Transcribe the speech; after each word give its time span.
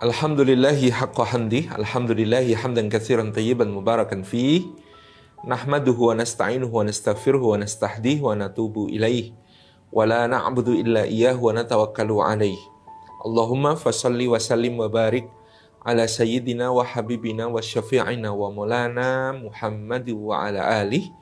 Alhamdulillahi 0.00 0.96
haqqa 0.96 1.28
hamdi, 1.28 1.68
alhamdulillahi 1.68 2.56
hamdan 2.56 2.88
katsiran 2.88 3.36
tayyiban 3.36 3.68
mubarakan 3.68 4.24
fi. 4.24 4.64
Nahmaduhu 5.44 6.08
wa 6.08 6.16
nasta'inuhu 6.16 6.72
wa 6.72 6.88
nastaghfiruhu 6.88 7.52
wa 7.52 7.60
nastahdihi 7.60 8.24
wa 8.24 8.32
natubu 8.32 8.88
ilaih. 8.88 9.36
Wa 9.92 10.08
la 10.08 10.24
na'budu 10.24 10.72
illa 10.80 11.04
iyyahu 11.04 11.52
wa 11.52 11.60
natawakkalu 11.60 12.16
alaih. 12.16 12.56
Allahumma 13.28 13.76
fasalli 13.76 14.24
wa 14.24 14.40
sallim 14.40 14.80
wa 14.80 14.88
barik 14.88 15.28
ala 15.84 16.08
sayyidina 16.08 16.72
wa 16.72 16.80
habibina 16.80 17.52
wa 17.52 17.60
syafi'ina 17.60 18.32
wa 18.32 18.48
maulana 18.48 19.36
Muhammad 19.36 20.08
wa 20.16 20.48
ala 20.48 20.80
alihi 20.80 21.12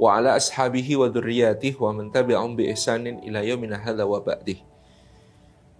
wa 0.00 0.16
ala 0.16 0.40
ashabihi 0.40 0.96
wa 0.96 1.12
dzurriyyatihi 1.12 1.76
wa 1.76 1.92
man 1.92 2.08
bi 2.56 2.64
ihsanin 2.72 3.20
ila 3.28 3.44
yaumina 3.44 3.76
hadza 3.76 4.08
wa 4.08 4.24
ba'dih. 4.24 4.71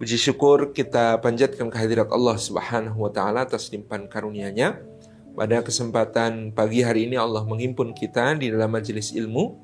Puji 0.03 0.19
syukur 0.19 0.75
kita 0.75 1.15
panjatkan 1.23 1.71
kehadirat 1.71 2.11
Allah 2.11 2.35
Subhanahu 2.35 3.07
wa 3.07 3.11
taala 3.15 3.47
atas 3.47 3.71
limpahan 3.71 4.11
karunia-Nya. 4.11 4.83
Pada 5.31 5.63
kesempatan 5.63 6.51
pagi 6.51 6.83
hari 6.83 7.07
ini 7.07 7.15
Allah 7.15 7.39
menghimpun 7.47 7.95
kita 7.95 8.35
di 8.35 8.51
dalam 8.51 8.67
majelis 8.67 9.15
ilmu. 9.15 9.55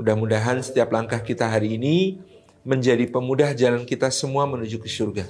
Mudah-mudahan 0.00 0.56
setiap 0.64 0.88
langkah 0.88 1.20
kita 1.20 1.52
hari 1.52 1.76
ini 1.76 2.16
menjadi 2.64 3.04
pemudah 3.12 3.52
jalan 3.52 3.84
kita 3.84 4.08
semua 4.08 4.48
menuju 4.48 4.80
ke 4.80 4.88
surga. 4.88 5.28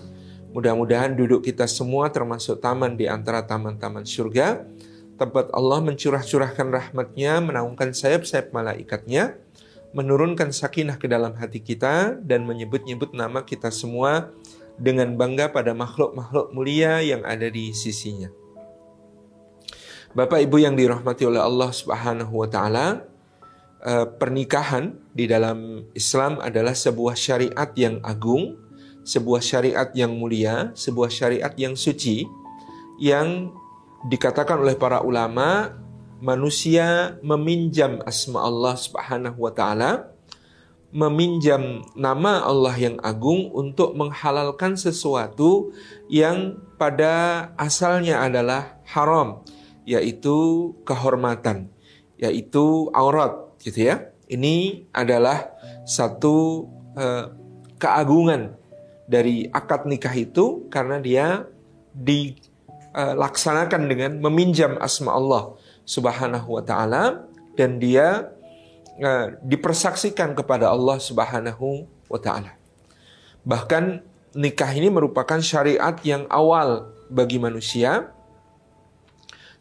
Mudah-mudahan 0.55 1.19
duduk 1.19 1.43
kita 1.43 1.67
semua 1.67 2.07
termasuk 2.07 2.63
taman 2.63 2.95
di 2.95 3.11
antara 3.11 3.43
taman-taman 3.43 4.07
surga. 4.07 4.63
Tempat 5.19 5.51
Allah 5.51 5.83
mencurah-curahkan 5.83 6.71
rahmatnya, 6.71 7.43
menaungkan 7.43 7.91
sayap-sayap 7.91 8.55
malaikatnya 8.55 9.35
menurunkan 9.93 10.53
sakinah 10.53 10.97
ke 10.97 11.07
dalam 11.09 11.37
hati 11.37 11.61
kita 11.61 12.17
dan 12.25 12.49
menyebut-nyebut 12.49 13.13
nama 13.13 13.45
kita 13.45 13.69
semua 13.69 14.33
dengan 14.81 15.13
bangga 15.17 15.53
pada 15.53 15.77
makhluk-makhluk 15.77 16.53
mulia 16.57 17.05
yang 17.05 17.21
ada 17.29 17.49
di 17.53 17.77
sisinya. 17.77 18.33
Bapak 20.13 20.45
Ibu 20.45 20.61
yang 20.61 20.77
dirahmati 20.77 21.25
oleh 21.25 21.41
Allah 21.41 21.73
Subhanahu 21.73 22.45
wa 22.45 22.49
taala, 22.49 23.05
eh, 23.85 24.07
pernikahan 24.17 24.97
di 25.13 25.25
dalam 25.25 25.89
Islam 25.97 26.41
adalah 26.41 26.77
sebuah 26.77 27.17
syariat 27.17 27.69
yang 27.77 28.01
agung, 28.05 28.61
sebuah 29.05 29.41
syariat 29.41 29.89
yang 29.97 30.13
mulia, 30.17 30.73
sebuah 30.77 31.09
syariat 31.09 31.53
yang 31.57 31.77
suci 31.77 32.29
yang 33.01 33.53
dikatakan 34.09 34.61
oleh 34.61 34.77
para 34.77 35.01
ulama 35.01 35.81
manusia 36.23 37.19
meminjam 37.19 37.99
asma 38.07 38.47
Allah 38.47 38.79
Subhanahu 38.79 39.43
wa 39.43 39.51
taala, 39.51 40.15
meminjam 40.95 41.83
nama 41.99 42.47
Allah 42.47 42.79
yang 42.79 43.03
agung 43.03 43.51
untuk 43.51 43.99
menghalalkan 43.99 44.79
sesuatu 44.79 45.75
yang 46.07 46.63
pada 46.79 47.51
asalnya 47.59 48.23
adalah 48.23 48.79
haram, 48.87 49.43
yaitu 49.83 50.71
kehormatan, 50.87 51.67
yaitu 52.23 52.87
aurat, 52.95 53.59
gitu 53.59 53.91
ya. 53.91 54.15
Ini 54.31 54.87
adalah 54.95 55.59
satu 55.83 56.71
uh, 56.95 57.35
keagungan 57.83 58.55
dari 59.11 59.51
akad 59.51 59.91
nikah 59.91 60.15
itu 60.15 60.71
karena 60.71 61.03
dia 61.03 61.51
dilaksanakan 61.93 63.83
dengan 63.91 64.23
meminjam 64.23 64.79
asma 64.79 65.19
Allah 65.19 65.59
Subhanahu 65.83 66.59
wa 66.59 66.63
taala 66.63 67.27
dan 67.59 67.83
dia 67.83 68.33
uh, 69.03 69.27
dipersaksikan 69.43 70.33
kepada 70.39 70.71
Allah 70.71 70.97
Subhanahu 71.03 71.87
wa 72.07 72.21
taala. 72.21 72.55
Bahkan 73.43 74.05
nikah 74.39 74.71
ini 74.73 74.89
merupakan 74.89 75.39
syariat 75.43 75.97
yang 76.07 76.25
awal 76.31 76.93
bagi 77.13 77.37
manusia. 77.37 78.15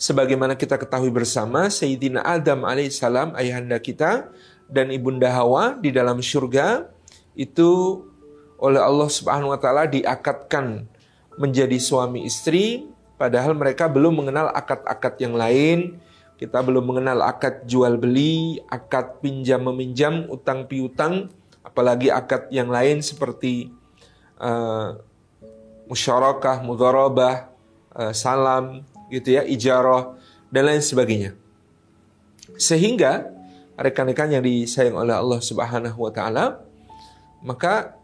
Sebagaimana 0.01 0.57
kita 0.57 0.81
ketahui 0.81 1.13
bersama, 1.13 1.69
Sayyidina 1.69 2.25
Adam 2.25 2.65
alaihissalam, 2.65 3.37
ayahanda 3.37 3.77
kita, 3.77 4.33
dan 4.65 4.89
ibunda 4.89 5.29
Hawa 5.29 5.77
di 5.77 5.93
dalam 5.93 6.25
surga, 6.25 6.89
itu 7.37 8.01
oleh 8.57 8.81
Allah 8.81 9.09
subhanahu 9.09 9.53
wa 9.53 9.59
ta'ala 9.61 9.85
diakatkan 9.85 10.89
menjadi 11.37 11.77
suami 11.77 12.25
istri, 12.25 12.89
padahal 13.21 13.53
mereka 13.53 13.85
belum 13.85 14.25
mengenal 14.25 14.49
akad-akad 14.57 15.21
yang 15.21 15.37
lain, 15.37 16.01
kita 16.41 16.57
belum 16.65 16.89
mengenal 16.89 17.21
akad 17.21 17.69
jual 17.69 18.01
beli, 18.01 18.57
akad 18.65 19.21
pinjam 19.21 19.61
meminjam, 19.61 20.25
utang 20.25 20.65
piutang, 20.65 21.29
apalagi 21.61 22.09
akad 22.09 22.49
yang 22.49 22.73
lain 22.73 23.05
seperti 23.05 23.69
uh, 24.41 24.97
musyarakah, 25.85 26.65
mudharabah, 26.65 27.53
uh, 27.93 28.09
salam, 28.09 28.81
gitu 29.13 29.37
ya, 29.37 29.45
ijarah 29.45 30.17
dan 30.49 30.65
lain 30.65 30.81
sebagainya. 30.81 31.37
Sehingga 32.57 33.29
rekan-rekan 33.77 34.33
yang 34.33 34.41
disayang 34.41 34.97
oleh 34.97 35.13
Allah 35.13 35.37
Subhanahu 35.45 36.09
wa 36.09 36.09
taala, 36.09 36.65
maka 37.45 38.01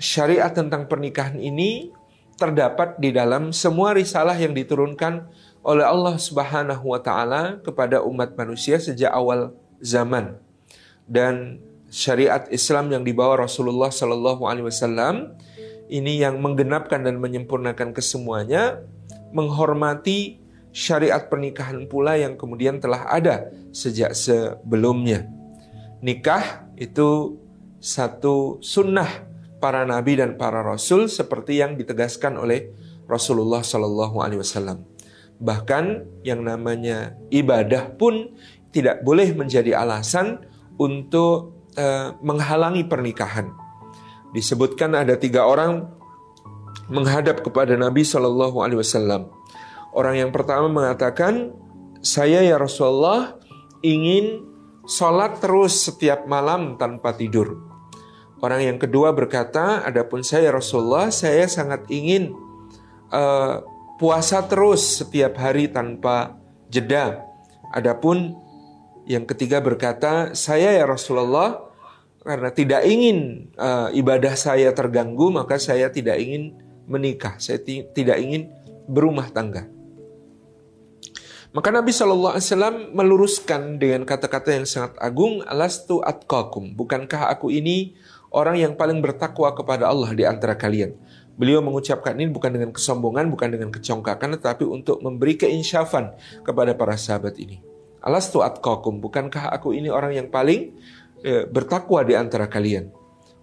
syariat 0.00 0.48
tentang 0.48 0.88
pernikahan 0.88 1.36
ini 1.36 1.92
terdapat 2.40 2.96
di 2.96 3.12
dalam 3.12 3.52
semua 3.52 3.92
risalah 3.92 4.34
yang 4.34 4.56
diturunkan 4.56 5.28
oleh 5.64 5.82
Allah 5.82 6.20
Subhanahu 6.20 6.92
wa 6.92 7.00
taala 7.00 7.58
kepada 7.64 8.04
umat 8.04 8.36
manusia 8.36 8.76
sejak 8.76 9.08
awal 9.08 9.56
zaman. 9.80 10.36
Dan 11.08 11.58
syariat 11.88 12.44
Islam 12.52 12.92
yang 12.92 13.02
dibawa 13.02 13.48
Rasulullah 13.48 13.88
Shallallahu 13.88 14.44
alaihi 14.44 14.68
wasallam 14.68 15.32
ini 15.88 16.20
yang 16.20 16.40
menggenapkan 16.40 17.00
dan 17.00 17.16
menyempurnakan 17.16 17.96
kesemuanya, 17.96 18.84
menghormati 19.32 20.40
syariat 20.74 21.28
pernikahan 21.32 21.88
pula 21.88 22.20
yang 22.20 22.36
kemudian 22.36 22.76
telah 22.80 23.08
ada 23.08 23.48
sejak 23.72 24.12
sebelumnya. 24.12 25.28
Nikah 26.04 26.68
itu 26.76 27.40
satu 27.80 28.60
sunnah 28.60 29.08
para 29.60 29.88
nabi 29.88 30.20
dan 30.20 30.36
para 30.36 30.60
rasul 30.60 31.08
seperti 31.08 31.60
yang 31.64 31.80
ditegaskan 31.80 32.36
oleh 32.36 32.68
Rasulullah 33.04 33.60
Shallallahu 33.60 34.16
Alaihi 34.20 34.40
Wasallam. 34.40 34.93
Bahkan 35.44 35.84
yang 36.24 36.40
namanya 36.40 37.12
ibadah 37.28 37.92
pun 38.00 38.32
tidak 38.72 39.04
boleh 39.04 39.36
menjadi 39.36 39.76
alasan 39.76 40.40
untuk 40.80 41.68
uh, 41.76 42.16
menghalangi 42.24 42.88
pernikahan. 42.88 43.52
Disebutkan 44.32 44.96
ada 44.96 45.14
tiga 45.20 45.46
orang 45.46 45.86
menghadap 46.88 47.44
kepada 47.44 47.76
Nabi 47.76 48.02
Shallallahu 48.02 48.64
Alaihi 48.64 48.80
Wasallam. 48.80 49.30
Orang 49.94 50.18
yang 50.18 50.34
pertama 50.34 50.66
mengatakan, 50.66 51.54
saya 52.02 52.42
ya 52.42 52.58
Rasulullah 52.58 53.38
ingin 53.84 54.42
sholat 54.90 55.38
terus 55.38 55.86
setiap 55.86 56.26
malam 56.26 56.74
tanpa 56.80 57.14
tidur. 57.14 57.62
Orang 58.42 58.60
yang 58.60 58.76
kedua 58.76 59.14
berkata, 59.14 59.86
adapun 59.86 60.26
saya 60.26 60.50
Rasulullah, 60.50 61.08
saya 61.14 61.46
sangat 61.46 61.86
ingin 61.88 62.34
uh, 63.14 63.62
puasa 63.98 64.42
terus 64.46 65.02
setiap 65.02 65.38
hari 65.38 65.70
tanpa 65.70 66.34
jeda. 66.70 67.22
Adapun 67.74 68.34
yang 69.04 69.26
ketiga 69.28 69.60
berkata, 69.60 70.32
saya 70.32 70.72
ya 70.74 70.84
Rasulullah 70.86 71.70
karena 72.24 72.48
tidak 72.54 72.82
ingin 72.88 73.50
uh, 73.60 73.92
ibadah 73.92 74.32
saya 74.32 74.72
terganggu, 74.72 75.28
maka 75.28 75.60
saya 75.60 75.92
tidak 75.92 76.16
ingin 76.16 76.56
menikah. 76.88 77.36
Saya 77.36 77.60
tidak 77.66 78.16
ingin 78.16 78.48
berumah 78.88 79.28
tangga. 79.28 79.68
Maka 81.54 81.70
Nabi 81.70 81.94
Shallallahu 81.94 82.34
Alaihi 82.34 82.46
Wasallam 82.50 82.76
meluruskan 82.98 83.78
dengan 83.78 84.02
kata-kata 84.02 84.58
yang 84.58 84.66
sangat 84.66 84.98
agung, 84.98 85.38
alastu 85.46 86.02
atqakum. 86.02 86.74
Bukankah 86.74 87.30
aku 87.30 87.54
ini 87.54 87.94
orang 88.34 88.58
yang 88.58 88.74
paling 88.74 88.98
bertakwa 88.98 89.54
kepada 89.54 89.86
Allah 89.86 90.10
di 90.18 90.26
antara 90.26 90.58
kalian? 90.58 90.98
Beliau 91.34 91.58
mengucapkan 91.58 92.14
ini 92.14 92.30
bukan 92.30 92.54
dengan 92.54 92.70
kesombongan, 92.70 93.26
bukan 93.26 93.48
dengan 93.50 93.68
kecongkakan, 93.74 94.38
tetapi 94.38 94.62
untuk 94.62 95.02
memberi 95.02 95.34
keinsyafan 95.34 96.14
kepada 96.46 96.78
para 96.78 96.94
sahabat 96.94 97.34
ini. 97.42 97.58
Alastu 97.98 98.44
atqakum, 98.44 99.02
bukankah 99.02 99.50
aku 99.50 99.74
ini 99.74 99.90
orang 99.90 100.14
yang 100.14 100.28
paling 100.30 100.76
e, 101.24 101.48
bertakwa 101.50 102.06
di 102.06 102.14
antara 102.14 102.46
kalian? 102.46 102.92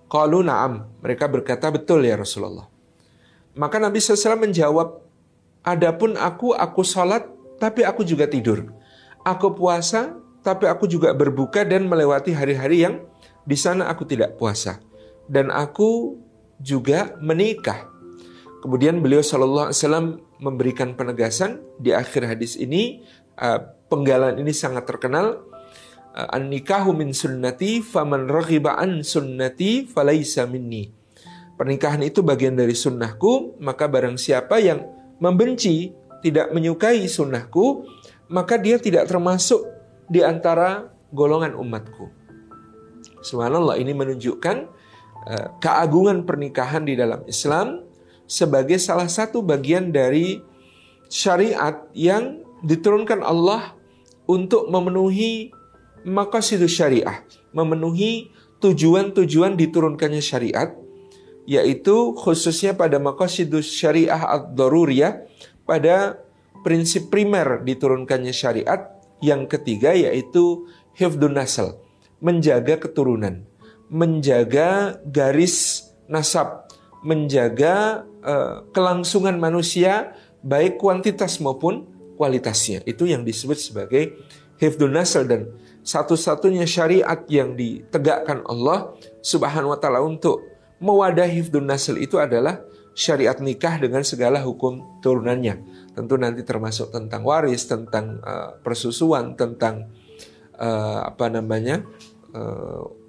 Qalu 0.07 0.39
na'am, 0.47 0.87
mereka 1.03 1.27
berkata 1.27 1.67
betul 1.67 2.07
ya 2.07 2.15
Rasulullah. 2.15 2.71
Maka 3.59 3.79
Nabi 3.79 3.99
SAW 3.99 4.39
menjawab, 4.39 5.03
Adapun 5.61 6.17
aku, 6.17 6.57
aku 6.57 6.81
salat, 6.81 7.27
tapi 7.61 7.85
aku 7.85 8.01
juga 8.01 8.25
tidur. 8.25 8.71
Aku 9.21 9.53
puasa, 9.53 10.17
tapi 10.41 10.65
aku 10.65 10.89
juga 10.89 11.13
berbuka 11.13 11.61
dan 11.61 11.85
melewati 11.85 12.33
hari-hari 12.33 12.81
yang 12.87 13.05
di 13.45 13.53
sana 13.53 13.85
aku 13.91 14.07
tidak 14.07 14.41
puasa. 14.41 14.81
Dan 15.29 15.53
aku 15.53 16.17
juga 16.57 17.13
menikah. 17.21 17.90
Kemudian 18.61 19.01
beliau 19.01 19.25
Shallallahu 19.25 19.73
Alaihi 19.73 19.79
Wasallam 19.81 20.07
memberikan 20.37 20.93
penegasan 20.93 21.65
di 21.81 21.97
akhir 21.97 22.29
hadis 22.29 22.53
ini 22.53 23.01
uh, 23.41 23.57
penggalan 23.89 24.37
ini 24.37 24.53
sangat 24.53 24.85
terkenal 24.85 25.41
uh, 26.13 26.29
an 26.29 26.53
nikahu 26.53 26.93
min 26.93 27.09
sunnati 27.09 27.81
faman 27.81 28.29
raghiba 28.29 28.77
an 28.77 29.01
sunnati 29.01 29.89
falaisa 29.89 30.45
minni. 30.45 30.93
pernikahan 31.57 32.01
itu 32.01 32.25
bagian 32.25 32.57
dari 32.57 32.73
sunnahku, 32.73 33.61
maka 33.61 33.85
barang 33.85 34.17
siapa 34.17 34.57
yang 34.57 34.81
membenci, 35.21 35.93
tidak 36.25 36.49
menyukai 36.49 37.05
sunnahku, 37.05 37.85
maka 38.33 38.57
dia 38.57 38.81
tidak 38.81 39.05
termasuk 39.05 39.61
di 40.09 40.25
antara 40.25 40.89
golongan 41.13 41.53
umatku. 41.53 42.09
Subhanallah 43.21 43.77
ini 43.77 43.93
menunjukkan 43.93 44.57
uh, 45.29 45.47
keagungan 45.61 46.25
pernikahan 46.25 46.81
di 46.81 46.97
dalam 46.97 47.21
Islam 47.29 47.90
sebagai 48.31 48.79
salah 48.79 49.11
satu 49.11 49.43
bagian 49.43 49.91
dari 49.91 50.39
syariat 51.11 51.83
yang 51.91 52.39
diturunkan 52.63 53.19
Allah 53.19 53.75
untuk 54.23 54.71
memenuhi 54.71 55.51
maqasidus 56.07 56.71
syariah, 56.71 57.27
memenuhi 57.51 58.31
tujuan-tujuan 58.63 59.59
diturunkannya 59.59 60.23
syariat, 60.23 60.71
yaitu 61.43 62.15
khususnya 62.15 62.71
pada 62.71 62.95
maqasidus 63.03 63.67
syariah 63.67 64.23
ad-daruriyah, 64.39 65.27
pada 65.67 66.23
prinsip 66.63 67.11
primer 67.11 67.59
diturunkannya 67.67 68.31
syariat, 68.31 68.95
yang 69.19 69.45
ketiga 69.51 69.91
yaitu 69.91 70.71
hifdun 70.95 71.35
nasal, 71.35 71.83
menjaga 72.23 72.79
keturunan, 72.79 73.43
menjaga 73.91 75.01
garis 75.03 75.89
nasab, 76.07 76.71
menjaga 77.03 78.05
uh, 78.21 78.65
kelangsungan 78.73 79.37
manusia 79.37 80.17
baik 80.41 80.81
kuantitas 80.81 81.37
maupun 81.37 81.85
kualitasnya. 82.17 82.81
Itu 82.85 83.09
yang 83.09 83.25
disebut 83.25 83.57
sebagai 83.57 84.17
hifdun 84.61 84.93
nasal 84.93 85.25
dan 85.25 85.49
satu-satunya 85.81 86.69
syariat 86.69 87.25
yang 87.25 87.57
ditegakkan 87.57 88.45
Allah 88.45 88.93
Subhanahu 89.25 89.73
wa 89.73 89.79
taala 89.81 90.05
untuk 90.05 90.45
mewadahi 90.77 91.41
hifdun 91.41 91.65
nasl 91.65 91.97
itu 91.97 92.21
adalah 92.21 92.61
syariat 92.93 93.37
nikah 93.41 93.81
dengan 93.81 94.05
segala 94.05 94.41
hukum 94.45 95.01
turunannya. 95.01 95.87
Tentu 95.97 96.15
nanti 96.21 96.45
termasuk 96.45 96.93
tentang 96.93 97.25
waris, 97.25 97.65
tentang 97.65 98.21
uh, 98.21 98.57
persusuan, 98.61 99.33
tentang 99.33 99.89
uh, 100.57 101.09
apa 101.09 101.29
namanya? 101.29 101.83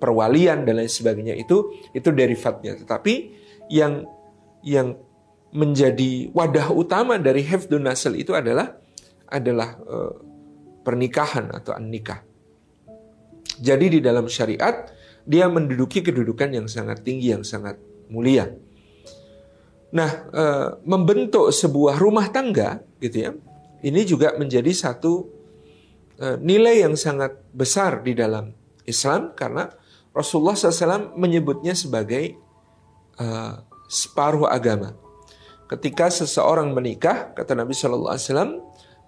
Perwalian 0.03 0.67
dan 0.67 0.82
lain 0.82 0.91
sebagainya 0.91 1.38
itu 1.38 1.70
itu 1.94 2.11
derivatnya. 2.11 2.75
Tetapi 2.75 3.15
yang 3.70 4.03
yang 4.64 4.99
menjadi 5.53 6.32
wadah 6.32 6.73
utama 6.73 7.20
dari 7.20 7.44
hifdun 7.44 7.85
nasl 7.85 8.17
itu 8.17 8.32
adalah 8.32 8.79
adalah 9.29 9.76
uh, 9.85 10.12
pernikahan 10.82 11.53
atau 11.53 11.76
an-nikah. 11.76 12.25
Jadi 13.62 13.99
di 13.99 14.00
dalam 14.03 14.26
syariat 14.26 14.88
dia 15.23 15.47
menduduki 15.47 16.03
kedudukan 16.03 16.50
yang 16.50 16.67
sangat 16.67 17.06
tinggi, 17.06 17.31
yang 17.31 17.47
sangat 17.47 17.79
mulia. 18.11 18.50
Nah, 19.93 20.11
e, 20.32 20.44
membentuk 20.88 21.53
sebuah 21.53 22.00
rumah 22.00 22.32
tangga, 22.32 22.81
gitu 22.99 23.29
ya, 23.29 23.31
ini 23.85 24.03
juga 24.08 24.35
menjadi 24.41 24.73
satu 24.73 25.29
e, 26.17 26.26
nilai 26.41 26.82
yang 26.82 26.97
sangat 26.97 27.37
besar 27.53 28.00
di 28.00 28.17
dalam 28.17 28.56
Islam 28.88 29.37
karena 29.37 29.69
Rasulullah 30.12 30.56
SAW 30.56 31.12
menyebutnya 31.15 31.76
sebagai 31.76 32.35
e, 33.20 33.26
separuh 33.93 34.49
agama. 34.49 34.97
Ketika 35.69 36.09
seseorang 36.09 36.73
menikah, 36.73 37.37
kata 37.37 37.53
Nabi 37.53 37.77
Shallallahu 37.77 38.12
Alaihi 38.12 38.25
Wasallam, 38.25 38.53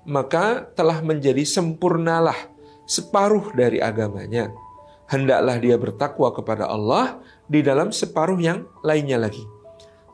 maka 0.05 0.69
telah 0.77 1.01
menjadi 1.01 1.41
sempurnalah 1.49 2.37
separuh 2.85 3.57
dari 3.57 3.81
agamanya. 3.81 4.53
Hendaklah 5.09 5.57
dia 5.61 5.77
bertakwa 5.81 6.33
kepada 6.33 6.69
Allah 6.69 7.21
di 7.49 7.65
dalam 7.65 7.93
separuh 7.93 8.37
yang 8.41 8.69
lainnya 8.85 9.21
lagi. 9.21 9.45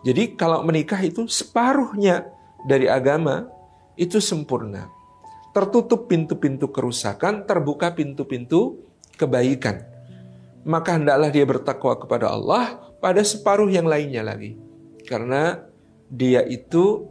Jadi 0.06 0.34
kalau 0.38 0.62
menikah 0.62 0.99
itu 1.02 1.26
separuhnya 1.26 2.26
dari 2.67 2.87
agama 2.87 3.46
itu 3.94 4.19
sempurna. 4.22 4.90
Tertutup 5.50 6.06
pintu-pintu 6.06 6.70
kerusakan, 6.70 7.43
terbuka 7.46 7.90
pintu-pintu 7.94 8.87
kebaikan. 9.19 9.82
Maka 10.62 10.99
hendaklah 10.99 11.31
dia 11.31 11.46
bertakwa 11.46 11.94
kepada 11.99 12.31
Allah 12.31 12.89
pada 13.00 13.25
separuh 13.25 13.73
yang 13.73 13.88
lainnya 13.88 14.23
lagi. 14.23 14.56
Karena 15.08 15.58
dia 16.06 16.44
itu 16.47 17.08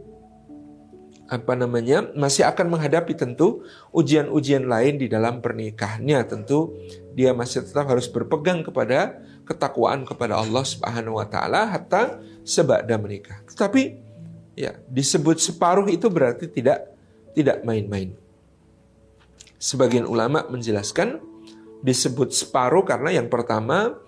apa 1.30 1.54
namanya 1.54 2.10
masih 2.18 2.42
akan 2.42 2.74
menghadapi 2.74 3.14
tentu 3.14 3.62
ujian-ujian 3.94 4.66
lain 4.66 4.98
di 4.98 5.06
dalam 5.06 5.38
pernikahannya 5.38 6.26
tentu 6.26 6.74
dia 7.14 7.30
masih 7.30 7.62
tetap 7.62 7.86
harus 7.86 8.10
berpegang 8.10 8.66
kepada 8.66 9.22
ketakwaan 9.46 10.02
kepada 10.02 10.42
Allah 10.42 10.66
Subhanahu 10.66 11.22
wa 11.22 11.26
taala 11.30 11.70
hatta 11.70 12.18
sebada 12.42 12.98
menikah. 12.98 13.46
Tetapi 13.46 13.82
ya 14.58 14.74
disebut 14.90 15.38
separuh 15.38 15.86
itu 15.86 16.10
berarti 16.10 16.50
tidak 16.50 16.90
tidak 17.30 17.62
main-main. 17.62 18.10
Sebagian 19.54 20.10
ulama 20.10 20.50
menjelaskan 20.50 21.22
disebut 21.86 22.34
separuh 22.34 22.82
karena 22.82 23.14
yang 23.14 23.30
pertama 23.30 24.02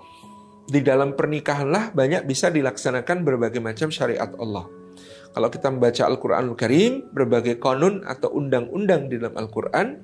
di 0.68 0.80
dalam 0.80 1.18
pernikahanlah 1.18 1.92
banyak 1.92 2.22
bisa 2.24 2.48
dilaksanakan 2.48 3.26
berbagai 3.26 3.58
macam 3.58 3.90
syariat 3.90 4.30
Allah. 4.38 4.66
Kalau 5.32 5.48
kita 5.48 5.72
membaca 5.72 6.02
Al-Quranul 6.04 6.56
Karim, 6.60 7.08
berbagai 7.08 7.56
konun 7.56 8.04
atau 8.04 8.36
undang-undang 8.36 9.08
di 9.08 9.16
dalam 9.16 9.32
Al-Quran, 9.40 9.96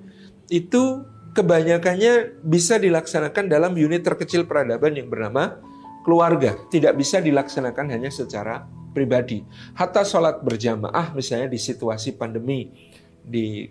itu 0.49 1.05
kebanyakannya 1.37 2.41
bisa 2.41 2.81
dilaksanakan 2.81 3.53
dalam 3.53 3.77
unit 3.77 4.01
terkecil 4.01 4.49
peradaban 4.49 4.97
yang 4.97 5.13
bernama 5.13 5.61
keluarga. 6.01 6.57
Tidak 6.73 6.97
bisa 6.97 7.21
dilaksanakan 7.21 7.93
hanya 7.93 8.09
secara 8.09 8.65
pribadi. 8.97 9.45
Hatta 9.77 10.01
sholat 10.01 10.41
berjamaah 10.41 11.13
misalnya 11.13 11.53
di 11.53 11.61
situasi 11.61 12.17
pandemi, 12.17 12.73
di 13.21 13.69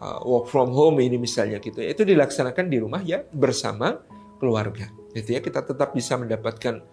uh, 0.00 0.24
work 0.24 0.48
from 0.48 0.72
home 0.72 1.04
ini 1.04 1.20
misalnya 1.20 1.60
gitu 1.60 1.84
ya, 1.84 1.92
itu 1.92 2.08
dilaksanakan 2.08 2.64
di 2.72 2.80
rumah 2.80 3.04
ya 3.04 3.20
bersama 3.20 4.00
keluarga. 4.40 4.88
Gitu 5.16 5.32
ya, 5.32 5.40
kita 5.40 5.64
tetap 5.64 5.96
bisa 5.96 6.20
mendapatkan 6.20 6.84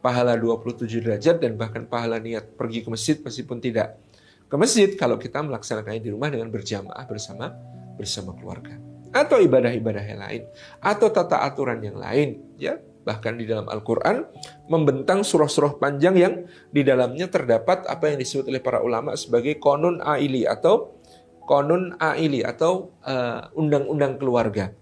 pahala 0.00 0.32
27 0.32 1.04
derajat 1.04 1.36
dan 1.44 1.60
bahkan 1.60 1.84
pahala 1.84 2.16
niat 2.16 2.56
pergi 2.56 2.80
ke 2.80 2.88
masjid 2.88 3.16
meskipun 3.20 3.60
tidak 3.60 4.00
ke 4.48 4.56
masjid 4.56 4.88
kalau 4.96 5.20
kita 5.20 5.44
melaksanakannya 5.44 6.00
di 6.00 6.08
rumah 6.14 6.32
dengan 6.32 6.48
berjamaah 6.48 7.04
bersama 7.04 7.52
bersama 8.00 8.32
keluarga. 8.32 8.80
Atau 9.12 9.44
ibadah-ibadah 9.44 10.04
yang 10.08 10.20
lain 10.24 10.42
atau 10.80 11.12
tata 11.12 11.44
aturan 11.44 11.84
yang 11.84 12.00
lain 12.00 12.56
ya. 12.56 12.80
Bahkan 13.06 13.38
di 13.38 13.46
dalam 13.46 13.70
Al-Qur'an 13.70 14.26
membentang 14.66 15.22
surah-surah 15.22 15.78
panjang 15.78 16.18
yang 16.18 16.34
di 16.74 16.82
dalamnya 16.82 17.30
terdapat 17.30 17.86
apa 17.86 18.10
yang 18.10 18.18
disebut 18.18 18.50
oleh 18.50 18.58
para 18.58 18.82
ulama 18.82 19.14
sebagai 19.14 19.62
konun 19.62 20.02
aili 20.02 20.42
atau 20.42 20.98
konun 21.46 21.94
aili 22.02 22.42
atau 22.42 22.98
uh, 23.06 23.46
undang-undang 23.54 24.14
uh, 24.14 24.18
keluarga 24.18 24.74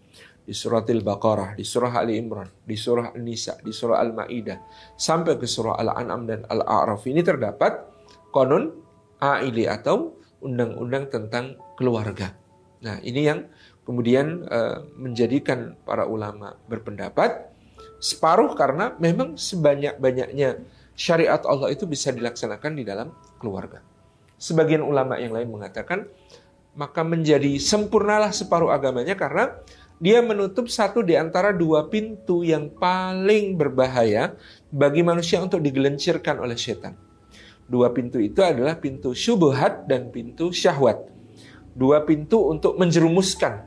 di 0.45 0.53
surah 0.53 0.85
Al-Baqarah, 0.85 1.57
di 1.57 1.65
surah 1.65 2.05
Ali 2.05 2.21
Imran, 2.21 2.47
di 2.61 2.77
surah 2.77 3.17
An-Nisa, 3.17 3.57
di 3.65 3.73
surah 3.73 3.97
Al-Maidah, 4.05 4.61
sampai 4.95 5.41
ke 5.41 5.49
surah 5.49 5.81
Al-An'am 5.81 6.29
dan 6.29 6.45
Al-A'raf 6.45 7.01
ini 7.09 7.25
terdapat 7.25 7.81
konon 8.29 8.77
aili 9.25 9.65
atau 9.65 10.21
undang-undang 10.45 11.09
tentang 11.09 11.57
keluarga. 11.81 12.37
Nah, 12.85 13.01
ini 13.01 13.25
yang 13.25 13.49
kemudian 13.89 14.45
uh, 14.45 14.85
menjadikan 15.01 15.73
para 15.89 16.05
ulama 16.05 16.61
berpendapat 16.69 17.49
separuh 17.97 18.53
karena 18.53 18.93
memang 19.01 19.41
sebanyak-banyaknya 19.41 20.61
syariat 20.93 21.41
Allah 21.49 21.73
itu 21.73 21.89
bisa 21.89 22.13
dilaksanakan 22.13 22.73
di 22.77 22.85
dalam 22.85 23.17
keluarga. 23.41 23.81
Sebagian 24.37 24.85
ulama 24.85 25.17
yang 25.17 25.33
lain 25.33 25.49
mengatakan 25.49 26.05
maka 26.75 27.07
menjadi 27.07 27.57
sempurnalah 27.57 28.35
separuh 28.35 28.69
agamanya 28.75 29.15
karena 29.15 29.57
dia 30.03 30.19
menutup 30.21 30.67
satu 30.67 31.01
di 31.07 31.15
antara 31.15 31.55
dua 31.55 31.87
pintu 31.87 32.43
yang 32.43 32.71
paling 32.71 33.55
berbahaya 33.55 34.35
bagi 34.69 35.07
manusia 35.07 35.39
untuk 35.39 35.63
digelencirkan 35.63 36.43
oleh 36.43 36.59
setan. 36.59 36.99
Dua 37.65 37.95
pintu 37.95 38.21
itu 38.21 38.45
adalah 38.45 38.77
pintu 38.77 39.17
syubhat 39.17 39.89
dan 39.89 40.13
pintu 40.13 40.53
syahwat. 40.53 41.09
Dua 41.73 42.05
pintu 42.05 42.51
untuk 42.51 42.77
menjerumuskan 42.77 43.65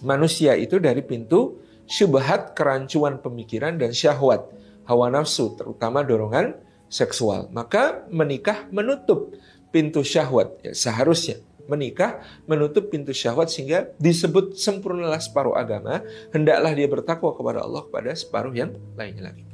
manusia 0.00 0.56
itu 0.56 0.80
dari 0.80 1.04
pintu 1.04 1.60
syubhat, 1.84 2.56
kerancuan 2.56 3.20
pemikiran, 3.20 3.76
dan 3.76 3.92
syahwat, 3.92 4.48
hawa 4.88 5.12
nafsu, 5.12 5.52
terutama 5.54 6.00
dorongan 6.00 6.56
seksual. 6.88 7.52
Maka 7.52 8.08
menikah 8.08 8.64
menutup 8.72 9.36
pintu 9.68 10.00
syahwat, 10.00 10.64
ya, 10.64 10.72
seharusnya 10.72 11.36
menikah 11.66 12.20
menutup 12.44 12.92
pintu 12.92 13.12
syahwat 13.16 13.48
sehingga 13.48 13.92
disebut 13.96 14.56
sempurnalah 14.56 15.20
separuh 15.20 15.56
agama, 15.56 16.04
hendaklah 16.30 16.72
dia 16.76 16.88
bertakwa 16.88 17.32
kepada 17.32 17.64
Allah 17.64 17.82
pada 17.88 18.10
separuh 18.12 18.52
yang 18.52 18.76
lainnya 18.96 19.32
lagi. 19.32 19.44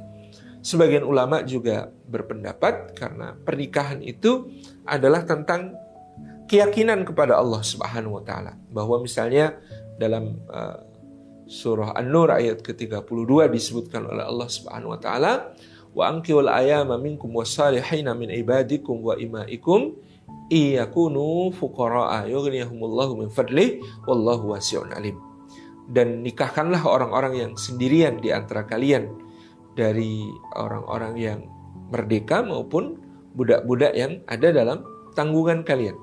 Sebagian 0.61 1.09
ulama 1.09 1.41
juga 1.41 1.89
berpendapat 1.89 2.93
karena 2.93 3.33
pernikahan 3.33 4.05
itu 4.05 4.53
adalah 4.85 5.25
tentang 5.25 5.73
keyakinan 6.51 7.07
kepada 7.09 7.41
Allah 7.41 7.65
Subhanahu 7.65 8.21
wa 8.21 8.25
taala 8.27 8.59
bahwa 8.69 9.01
misalnya 9.01 9.57
dalam 9.97 10.37
uh, 10.53 10.85
surah 11.49 11.97
An-Nur 11.97 12.29
ayat 12.29 12.61
ke-32 12.61 13.31
disebutkan 13.55 14.05
oleh 14.05 14.27
Allah 14.27 14.49
Subhanahu 14.53 14.93
wa 14.93 15.01
taala 15.01 15.55
wa 15.91 16.05
anqiyul 16.13 16.47
ayama 16.47 17.01
minkum 17.01 17.31
wasalihina 17.35 18.15
min 18.15 18.31
ibadikum 18.31 19.01
wa 19.01 19.17
imaikum 19.17 19.97
iyakunu 20.51 21.55
fuqara'a 21.55 22.27
yughniyahumullahu 22.27 23.23
min 23.25 23.29
fadlih 23.31 23.81
wallahu 24.05 24.53
wasi'un 24.57 24.91
alim. 24.93 25.17
Dan 25.91 26.23
nikahkanlah 26.23 26.83
orang-orang 26.87 27.35
yang 27.39 27.53
sendirian 27.59 28.23
di 28.23 28.31
antara 28.31 28.67
kalian 28.67 29.11
dari 29.75 30.27
orang-orang 30.55 31.15
yang 31.19 31.41
merdeka 31.91 32.43
maupun 32.47 32.99
budak-budak 33.35 33.95
yang 33.95 34.23
ada 34.27 34.51
dalam 34.51 34.83
tanggungan 35.15 35.67
kalian. 35.67 35.99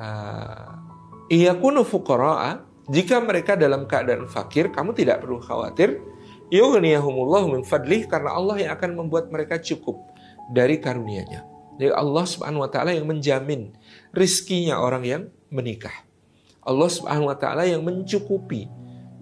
Uh, 0.00 0.80
iyakunu 1.28 1.84
fuqara'a 1.84 2.64
jika 2.90 3.22
mereka 3.22 3.54
dalam 3.54 3.86
keadaan 3.86 4.26
fakir, 4.26 4.74
kamu 4.74 4.90
tidak 4.98 5.22
perlu 5.22 5.38
khawatir. 5.38 6.02
Yughniyahumullahu 6.50 7.54
min 7.54 7.62
fadlih 7.62 8.10
karena 8.10 8.34
Allah 8.34 8.66
yang 8.66 8.72
akan 8.74 8.98
membuat 8.98 9.30
mereka 9.30 9.62
cukup 9.62 10.02
dari 10.50 10.82
karunia-Nya. 10.82 11.46
Jadi 11.76 11.92
Allah 11.92 12.24
Subhanahu 12.26 12.64
wa 12.64 12.70
taala 12.70 12.90
yang 12.96 13.06
menjamin 13.06 13.70
rizkinya 14.10 14.80
orang 14.80 15.04
yang 15.06 15.22
menikah. 15.52 15.94
Allah 16.64 16.90
Subhanahu 16.90 17.30
wa 17.30 17.36
taala 17.38 17.64
yang 17.66 17.84
mencukupi 17.86 18.68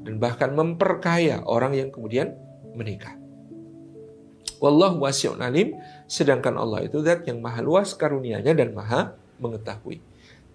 dan 0.03 0.17
bahkan 0.17 0.55
memperkaya 0.57 1.45
orang 1.45 1.77
yang 1.77 1.89
kemudian 1.93 2.35
menikah. 2.73 3.19
Wallahu 4.59 5.07
wasi'un 5.07 5.39
alim, 5.39 5.79
sedangkan 6.11 6.59
Allah 6.59 6.83
itu 6.83 6.99
zat 7.07 7.23
yang 7.31 7.39
maha 7.39 7.63
luas 7.63 7.95
karunianya 7.95 8.57
dan 8.59 8.75
maha 8.75 9.15
mengetahui. 9.39 10.03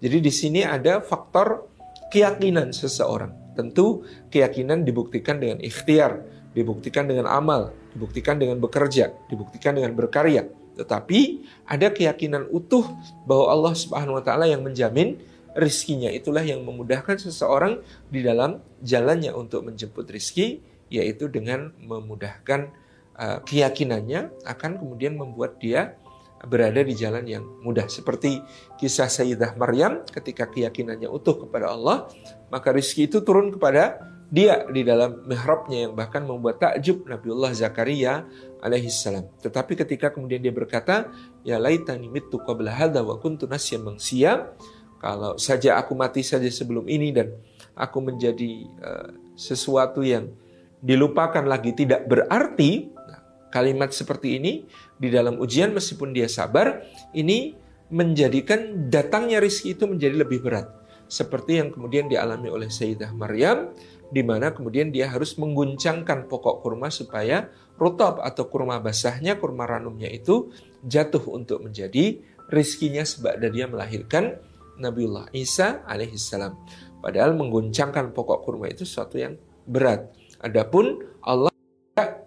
Jadi 0.04 0.20
di 0.20 0.32
sini 0.32 0.60
ada 0.60 1.00
faktor 1.00 1.72
keyakinan 2.12 2.76
seseorang. 2.76 3.32
Tentu 3.56 4.04
keyakinan 4.28 4.84
dibuktikan 4.84 5.40
dengan 5.40 5.62
ikhtiar, 5.64 6.20
dibuktikan 6.52 7.08
dengan 7.08 7.30
amal, 7.30 7.72
dibuktikan 7.96 8.36
dengan 8.36 8.60
bekerja, 8.60 9.14
dibuktikan 9.32 9.78
dengan 9.78 9.96
berkarya. 9.96 10.44
Tetapi 10.74 11.46
ada 11.66 11.90
keyakinan 11.90 12.50
utuh 12.50 12.86
bahwa 13.24 13.46
Allah 13.50 13.74
Subhanahu 13.74 14.18
wa 14.18 14.24
taala 14.24 14.50
yang 14.50 14.62
menjamin 14.62 15.18
rizkinya. 15.54 16.10
Itulah 16.10 16.42
yang 16.42 16.66
memudahkan 16.66 17.18
seseorang 17.22 17.80
di 18.10 18.26
dalam 18.26 18.58
jalannya 18.82 19.30
untuk 19.32 19.66
menjemput 19.66 20.10
rizki 20.10 20.60
yaitu 20.90 21.30
dengan 21.30 21.72
memudahkan 21.80 22.70
uh, 23.16 23.38
keyakinannya 23.46 24.30
akan 24.44 24.82
kemudian 24.82 25.16
membuat 25.16 25.58
dia 25.62 25.96
berada 26.44 26.84
di 26.84 26.92
jalan 26.92 27.24
yang 27.24 27.44
mudah. 27.64 27.88
Seperti 27.88 28.42
kisah 28.76 29.08
Sayyidah 29.08 29.56
Maryam 29.56 30.04
ketika 30.12 30.44
keyakinannya 30.44 31.08
utuh 31.08 31.46
kepada 31.48 31.72
Allah 31.72 32.10
maka 32.52 32.70
rizki 32.70 33.08
itu 33.08 33.24
turun 33.24 33.50
kepada 33.54 34.13
dia 34.32 34.64
di 34.68 34.82
dalam 34.82 35.24
mihrabnya 35.28 35.88
yang 35.88 35.92
bahkan 35.92 36.24
membuat 36.24 36.60
takjub 36.60 37.04
Nabiullah 37.04 37.52
Zakaria 37.52 38.24
alaihissalam. 38.64 39.28
Tetapi 39.44 39.72
ketika 39.76 40.10
kemudian 40.10 40.40
dia 40.40 40.52
berkata, 40.52 41.12
ya 41.44 41.60
laitani 41.60 42.08
mitu 42.08 42.40
qabla 42.40 42.72
hadha 42.72 43.04
wa 43.04 43.20
kuntu 43.20 43.44
nasyan 43.44 43.84
mangsia. 43.84 44.56
Kalau 45.04 45.36
saja 45.36 45.76
aku 45.76 45.92
mati 45.92 46.24
saja 46.24 46.48
sebelum 46.48 46.88
ini 46.88 47.12
dan 47.12 47.36
aku 47.76 48.00
menjadi 48.00 48.64
uh, 48.80 49.08
sesuatu 49.36 50.00
yang 50.00 50.32
dilupakan 50.80 51.44
lagi 51.44 51.76
tidak 51.76 52.08
berarti. 52.08 52.88
Nah, 52.88 53.20
kalimat 53.52 53.92
seperti 53.92 54.40
ini 54.40 54.64
di 54.96 55.12
dalam 55.12 55.36
ujian 55.36 55.76
meskipun 55.76 56.16
dia 56.16 56.24
sabar, 56.24 56.80
ini 57.12 57.52
menjadikan 57.92 58.88
datangnya 58.88 59.44
rizki 59.44 59.76
itu 59.76 59.84
menjadi 59.84 60.24
lebih 60.24 60.40
berat. 60.40 60.83
Seperti 61.14 61.62
yang 61.62 61.70
kemudian 61.70 62.10
dialami 62.10 62.50
oleh 62.50 62.66
Sayyidah 62.66 63.14
Maryam 63.14 63.70
di 64.10 64.26
mana 64.26 64.50
kemudian 64.50 64.90
dia 64.90 65.06
harus 65.06 65.38
mengguncangkan 65.38 66.26
pokok 66.26 66.58
kurma 66.66 66.90
supaya 66.90 67.54
rutab 67.78 68.18
atau 68.18 68.50
kurma 68.50 68.82
basahnya, 68.82 69.38
kurma 69.38 69.62
ranumnya 69.70 70.10
itu 70.10 70.50
jatuh 70.82 71.22
untuk 71.30 71.62
menjadi 71.62 72.18
rizkinya 72.50 73.06
sebab 73.06 73.38
dia 73.46 73.70
melahirkan 73.70 74.42
Nabiullah 74.74 75.30
Isa 75.30 75.86
alaihissalam. 75.86 76.58
Padahal 76.98 77.38
mengguncangkan 77.38 78.10
pokok 78.10 78.42
kurma 78.42 78.66
itu 78.66 78.82
sesuatu 78.82 79.14
yang 79.14 79.38
berat. 79.70 80.10
Adapun 80.42 80.98
Allah 81.22 81.54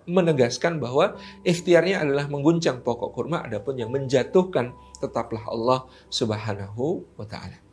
menegaskan 0.07 0.79
bahwa 0.79 1.19
ikhtiarnya 1.43 2.07
adalah 2.07 2.31
mengguncang 2.31 2.79
pokok 2.87 3.11
kurma, 3.11 3.43
adapun 3.43 3.75
yang 3.75 3.91
menjatuhkan 3.91 4.71
tetaplah 5.03 5.43
Allah 5.51 5.91
Subhanahu 6.07 7.03
wa 7.19 7.27
taala. 7.27 7.66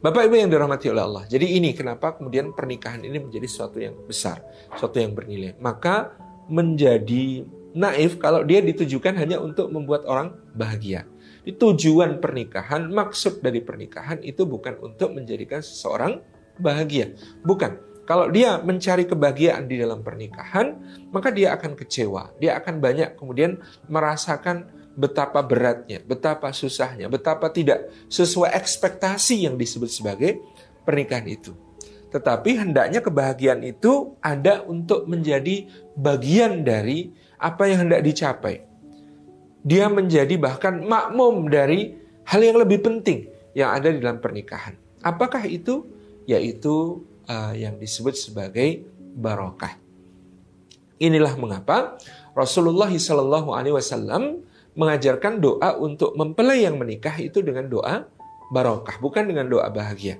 Bapak 0.00 0.32
Ibu 0.32 0.34
yang 0.40 0.48
dirahmati 0.48 0.88
oleh 0.88 1.04
Allah. 1.04 1.24
Jadi 1.28 1.60
ini 1.60 1.76
kenapa 1.76 2.16
kemudian 2.16 2.56
pernikahan 2.56 3.04
ini 3.04 3.20
menjadi 3.20 3.44
sesuatu 3.44 3.76
yang 3.84 3.92
besar, 4.08 4.40
sesuatu 4.72 4.96
yang 4.96 5.12
bernilai. 5.12 5.60
Maka 5.60 6.16
menjadi 6.48 7.44
naif 7.76 8.16
kalau 8.16 8.40
dia 8.40 8.64
ditujukan 8.64 9.12
hanya 9.20 9.36
untuk 9.44 9.68
membuat 9.68 10.08
orang 10.08 10.32
bahagia. 10.56 11.04
Di 11.44 11.52
tujuan 11.52 12.16
pernikahan, 12.16 12.88
maksud 12.88 13.44
dari 13.44 13.60
pernikahan 13.60 14.24
itu 14.24 14.48
bukan 14.48 14.80
untuk 14.80 15.12
menjadikan 15.12 15.60
seseorang 15.60 16.24
bahagia. 16.56 17.12
Bukan. 17.44 17.92
Kalau 18.08 18.32
dia 18.32 18.56
mencari 18.56 19.04
kebahagiaan 19.04 19.68
di 19.68 19.84
dalam 19.84 20.00
pernikahan, 20.00 20.80
maka 21.12 21.28
dia 21.28 21.52
akan 21.52 21.76
kecewa. 21.76 22.32
Dia 22.40 22.56
akan 22.56 22.80
banyak 22.80 23.20
kemudian 23.20 23.60
merasakan 23.86 24.79
betapa 25.00 25.40
beratnya, 25.40 26.04
betapa 26.04 26.52
susahnya, 26.52 27.08
betapa 27.08 27.48
tidak 27.48 27.88
sesuai 28.12 28.52
ekspektasi 28.52 29.48
yang 29.48 29.56
disebut 29.56 29.88
sebagai 29.88 30.44
pernikahan 30.84 31.24
itu. 31.24 31.56
Tetapi 32.12 32.60
hendaknya 32.60 33.00
kebahagiaan 33.00 33.64
itu 33.64 34.18
ada 34.20 34.60
untuk 34.68 35.08
menjadi 35.08 35.64
bagian 35.96 36.60
dari 36.66 37.08
apa 37.40 37.64
yang 37.64 37.88
hendak 37.88 38.04
dicapai. 38.04 38.60
Dia 39.64 39.88
menjadi 39.88 40.36
bahkan 40.36 40.84
makmum 40.84 41.48
dari 41.48 41.96
hal 42.28 42.40
yang 42.44 42.60
lebih 42.60 42.84
penting 42.84 43.30
yang 43.56 43.72
ada 43.72 43.88
di 43.88 44.02
dalam 44.02 44.20
pernikahan. 44.20 44.76
Apakah 45.00 45.46
itu? 45.48 45.86
Yaitu 46.28 47.00
uh, 47.30 47.54
yang 47.56 47.80
disebut 47.80 48.18
sebagai 48.18 48.84
barokah. 49.16 49.78
Inilah 51.00 51.32
mengapa 51.40 51.96
Rasulullah 52.36 52.90
Shallallahu 52.92 53.56
Alaihi 53.56 53.74
Wasallam 53.74 54.44
mengajarkan 54.74 55.42
doa 55.42 55.74
untuk 55.78 56.14
mempelai 56.14 56.66
yang 56.66 56.78
menikah 56.78 57.14
itu 57.18 57.42
dengan 57.42 57.66
doa 57.66 58.06
barokah, 58.50 58.98
bukan 58.98 59.30
dengan 59.30 59.46
doa 59.46 59.70
bahagia. 59.70 60.18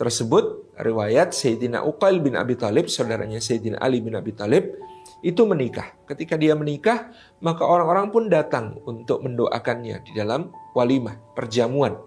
Tersebut 0.00 0.72
riwayat 0.80 1.36
Sayyidina 1.36 1.84
Uqail 1.84 2.24
bin 2.24 2.32
Abi 2.32 2.56
Talib, 2.56 2.88
saudaranya 2.88 3.36
Sayyidina 3.36 3.76
Ali 3.76 4.00
bin 4.00 4.16
Abi 4.16 4.32
Talib, 4.32 4.72
itu 5.20 5.44
menikah. 5.44 5.92
Ketika 6.08 6.40
dia 6.40 6.56
menikah, 6.56 7.12
maka 7.44 7.68
orang-orang 7.68 8.08
pun 8.08 8.32
datang 8.32 8.80
untuk 8.88 9.20
mendoakannya 9.20 10.00
di 10.08 10.12
dalam 10.16 10.48
walimah, 10.72 11.20
perjamuan. 11.36 12.00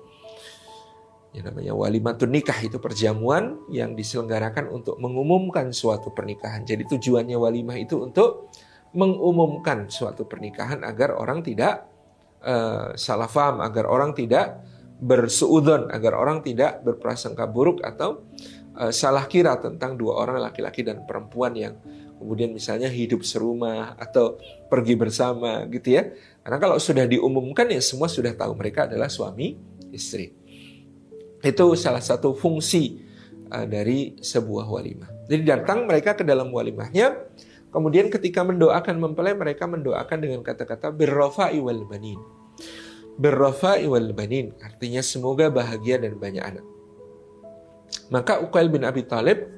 Yang 1.34 1.54
namanya 1.54 1.74
walimatun 1.74 2.30
nikah 2.30 2.58
itu 2.62 2.78
perjamuan 2.78 3.58
yang 3.70 3.94
diselenggarakan 3.98 4.70
untuk 4.70 4.98
mengumumkan 5.02 5.70
suatu 5.74 6.14
pernikahan. 6.14 6.66
Jadi 6.66 6.86
tujuannya 6.90 7.38
walimah 7.38 7.78
itu 7.78 8.02
untuk 8.02 8.54
mengumumkan 8.94 9.90
suatu 9.90 10.30
pernikahan 10.30 10.86
agar 10.86 11.18
orang 11.18 11.42
tidak 11.42 11.90
uh, 12.46 12.94
salah 12.94 13.28
faham, 13.28 13.62
agar 13.66 13.90
orang 13.90 14.14
tidak 14.14 14.62
bersuudon, 15.04 15.90
agar 15.90 16.16
orang 16.16 16.46
tidak 16.46 16.86
berprasangka 16.86 17.50
buruk 17.50 17.82
atau 17.82 18.24
uh, 18.78 18.94
salah 18.94 19.26
kira 19.26 19.58
tentang 19.60 19.98
dua 19.98 20.22
orang 20.24 20.40
laki-laki 20.40 20.86
dan 20.86 21.04
perempuan 21.04 21.58
yang 21.58 21.76
kemudian 22.22 22.56
misalnya 22.56 22.88
hidup 22.88 23.26
serumah 23.26 24.00
atau 24.00 24.40
pergi 24.72 24.96
bersama 24.96 25.66
gitu 25.68 26.00
ya. 26.00 26.14
Karena 26.46 26.58
kalau 26.62 26.78
sudah 26.80 27.04
diumumkan 27.04 27.68
ya 27.68 27.82
semua 27.84 28.08
sudah 28.08 28.32
tahu 28.32 28.56
mereka 28.56 28.88
adalah 28.88 29.12
suami 29.12 29.60
istri. 29.92 30.32
Itu 31.44 31.76
salah 31.76 32.00
satu 32.00 32.32
fungsi 32.32 33.04
uh, 33.52 33.68
dari 33.68 34.16
sebuah 34.22 34.70
walimah. 34.72 35.12
Jadi 35.28 35.44
datang 35.44 35.84
mereka 35.88 36.16
ke 36.16 36.24
dalam 36.24 36.52
walimahnya 36.52 37.33
Kemudian 37.74 38.14
ketika 38.14 38.46
mendoakan 38.46 39.02
mempelai 39.02 39.34
mereka 39.34 39.66
mendoakan 39.66 40.18
dengan 40.22 40.46
kata-kata 40.46 40.94
berrofa'i 40.94 41.58
wal 41.58 41.90
banin. 41.90 42.22
Berrofa'i 43.18 43.90
wal 43.90 44.14
banin 44.14 44.54
artinya 44.62 45.02
semoga 45.02 45.50
bahagia 45.50 45.98
dan 45.98 46.22
banyak 46.22 46.46
anak. 46.46 46.66
Maka 48.14 48.38
Uqail 48.46 48.70
bin 48.70 48.86
Abi 48.86 49.10
Talib 49.10 49.50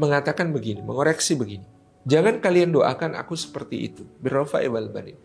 mengatakan 0.00 0.48
begini, 0.48 0.80
mengoreksi 0.80 1.36
begini. 1.36 1.68
Jangan 2.08 2.40
kalian 2.40 2.72
doakan 2.72 3.20
aku 3.20 3.36
seperti 3.36 3.92
itu. 3.92 4.02
Berrofa'i 4.24 4.72
wal 4.72 4.88
banin. 4.88 5.20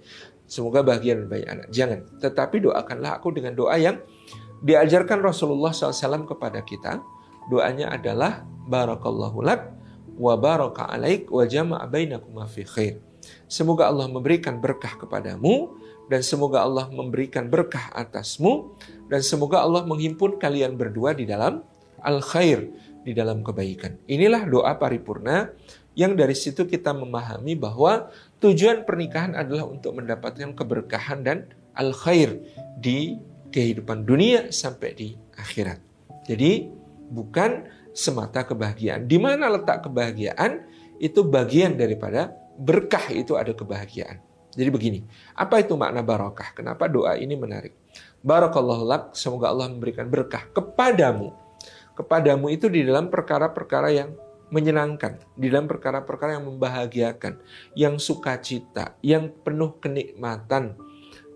Semoga 0.48 0.84
bahagia 0.84 1.16
dan 1.16 1.32
banyak 1.32 1.48
anak. 1.48 1.68
Jangan. 1.72 2.00
Tetapi 2.20 2.60
doakanlah 2.60 3.24
aku 3.24 3.32
dengan 3.32 3.56
doa 3.56 3.80
yang 3.80 4.04
diajarkan 4.68 5.24
Rasulullah 5.24 5.72
SAW 5.72 6.28
kepada 6.28 6.60
kita. 6.64 7.00
Doanya 7.48 7.96
adalah 7.96 8.44
Barakallahu 8.68 9.40
lak 9.48 9.78
wa 10.18 10.34
baraka 10.36 10.90
alaik 10.90 11.30
wa 11.30 11.46
jama'a 11.46 11.86
bainakuma 11.86 12.50
fi 12.50 12.66
khair. 12.66 12.96
Semoga 13.48 13.88
Allah 13.88 14.10
memberikan 14.10 14.58
berkah 14.58 14.98
kepadamu 14.98 15.78
dan 16.10 16.26
semoga 16.26 16.64
Allah 16.64 16.90
memberikan 16.90 17.48
berkah 17.48 17.92
atasmu 17.94 18.76
dan 19.08 19.22
semoga 19.22 19.64
Allah 19.64 19.86
menghimpun 19.86 20.42
kalian 20.42 20.76
berdua 20.76 21.14
di 21.14 21.30
dalam 21.30 21.64
al 22.02 22.20
khair, 22.24 22.68
di 23.04 23.12
dalam 23.12 23.44
kebaikan. 23.46 24.00
Inilah 24.10 24.48
doa 24.48 24.74
paripurna 24.76 25.52
yang 25.98 26.14
dari 26.14 26.38
situ 26.38 26.66
kita 26.66 26.94
memahami 26.94 27.58
bahwa 27.58 28.10
tujuan 28.40 28.86
pernikahan 28.86 29.34
adalah 29.34 29.68
untuk 29.68 29.98
mendapatkan 29.98 30.54
keberkahan 30.56 31.26
dan 31.26 31.38
al 31.76 31.92
khair 31.92 32.38
di 32.80 33.18
kehidupan 33.52 34.06
dunia 34.06 34.54
sampai 34.54 34.90
di 34.94 35.08
akhirat. 35.36 35.80
Jadi 36.28 36.68
bukan 37.12 37.68
semata 37.98 38.46
kebahagiaan. 38.46 39.10
Di 39.10 39.18
mana 39.18 39.50
letak 39.50 39.90
kebahagiaan 39.90 40.70
itu 41.02 41.26
bagian 41.26 41.74
daripada 41.74 42.30
berkah 42.54 43.10
itu 43.10 43.34
ada 43.34 43.58
kebahagiaan. 43.58 44.22
Jadi 44.54 44.70
begini, 44.70 45.00
apa 45.34 45.62
itu 45.62 45.74
makna 45.74 46.06
barakah? 46.06 46.54
Kenapa 46.54 46.86
doa 46.86 47.18
ini 47.18 47.34
menarik? 47.34 47.74
Barakallahu 48.22 48.84
lak, 48.86 49.04
semoga 49.18 49.50
Allah 49.50 49.70
memberikan 49.70 50.10
berkah 50.10 50.46
kepadamu. 50.54 51.34
Kepadamu 51.98 52.54
itu 52.54 52.70
di 52.70 52.86
dalam 52.86 53.10
perkara-perkara 53.10 53.90
yang 53.94 54.10
menyenangkan, 54.50 55.22
di 55.38 55.50
dalam 55.50 55.70
perkara-perkara 55.70 56.38
yang 56.38 56.46
membahagiakan, 56.50 57.34
yang 57.78 58.02
sukacita, 58.02 58.98
yang 59.06 59.30
penuh 59.46 59.78
kenikmatan, 59.78 60.78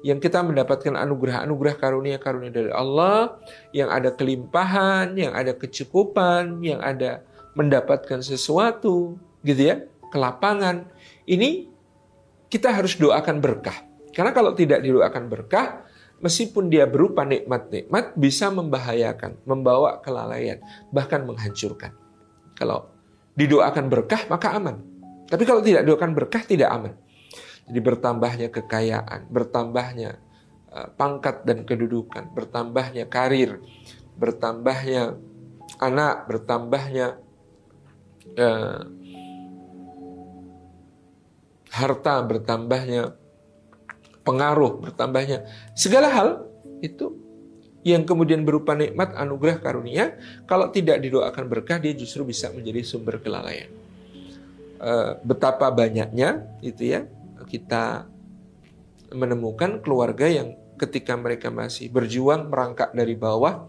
yang 0.01 0.17
kita 0.17 0.41
mendapatkan 0.41 0.97
anugerah-anugerah 0.97 1.75
karunia-karunia 1.77 2.51
dari 2.53 2.71
Allah, 2.73 3.37
yang 3.73 3.89
ada 3.93 4.09
kelimpahan, 4.13 5.13
yang 5.13 5.33
ada 5.37 5.53
kecukupan, 5.53 6.61
yang 6.65 6.81
ada 6.81 7.21
mendapatkan 7.53 8.21
sesuatu, 8.25 9.17
gitu 9.45 9.61
ya, 9.61 9.75
kelapangan. 10.09 10.89
Ini 11.29 11.69
kita 12.49 12.73
harus 12.73 12.97
doakan 12.97 13.37
berkah. 13.39 13.77
Karena 14.11 14.35
kalau 14.35 14.51
tidak 14.57 14.83
didoakan 14.83 15.31
berkah, 15.31 15.87
meskipun 16.19 16.67
dia 16.67 16.89
berupa 16.89 17.23
nikmat-nikmat, 17.23 18.17
bisa 18.17 18.51
membahayakan, 18.51 19.39
membawa 19.47 20.01
kelalaian, 20.03 20.59
bahkan 20.91 21.23
menghancurkan. 21.23 21.95
Kalau 22.57 22.91
didoakan 23.37 23.85
berkah, 23.87 24.27
maka 24.27 24.51
aman. 24.57 24.81
Tapi 25.31 25.43
kalau 25.47 25.63
tidak 25.63 25.87
didoakan 25.87 26.11
berkah, 26.11 26.43
tidak 26.43 26.69
aman. 26.69 26.93
Jadi 27.71 27.79
bertambahnya 27.79 28.51
kekayaan, 28.51 29.31
bertambahnya 29.31 30.19
uh, 30.75 30.91
pangkat 30.99 31.47
dan 31.47 31.63
kedudukan, 31.63 32.27
bertambahnya 32.35 33.07
karir, 33.07 33.63
bertambahnya 34.19 35.15
anak, 35.79 36.27
bertambahnya 36.27 37.15
uh, 38.35 38.83
harta, 41.71 42.15
bertambahnya 42.27 43.15
pengaruh, 44.27 44.83
bertambahnya 44.83 45.47
segala 45.71 46.11
hal 46.11 46.43
itu 46.83 47.15
yang 47.87 48.03
kemudian 48.03 48.43
berupa 48.43 48.75
nikmat 48.75 49.15
anugerah 49.15 49.63
karunia 49.63 50.19
kalau 50.43 50.67
tidak 50.75 50.99
didoakan 50.99 51.47
berkah 51.47 51.79
dia 51.79 51.95
justru 51.95 52.27
bisa 52.27 52.51
menjadi 52.51 52.83
sumber 52.83 53.23
kelalaian. 53.23 53.71
Uh, 54.75 55.15
betapa 55.23 55.71
banyaknya 55.71 56.51
itu 56.59 56.99
ya 56.99 57.07
kita 57.51 58.07
menemukan 59.11 59.83
keluarga 59.83 60.23
yang 60.23 60.55
ketika 60.79 61.19
mereka 61.19 61.51
masih 61.51 61.91
berjuang 61.91 62.47
merangkak 62.47 62.95
dari 62.95 63.19
bawah 63.19 63.67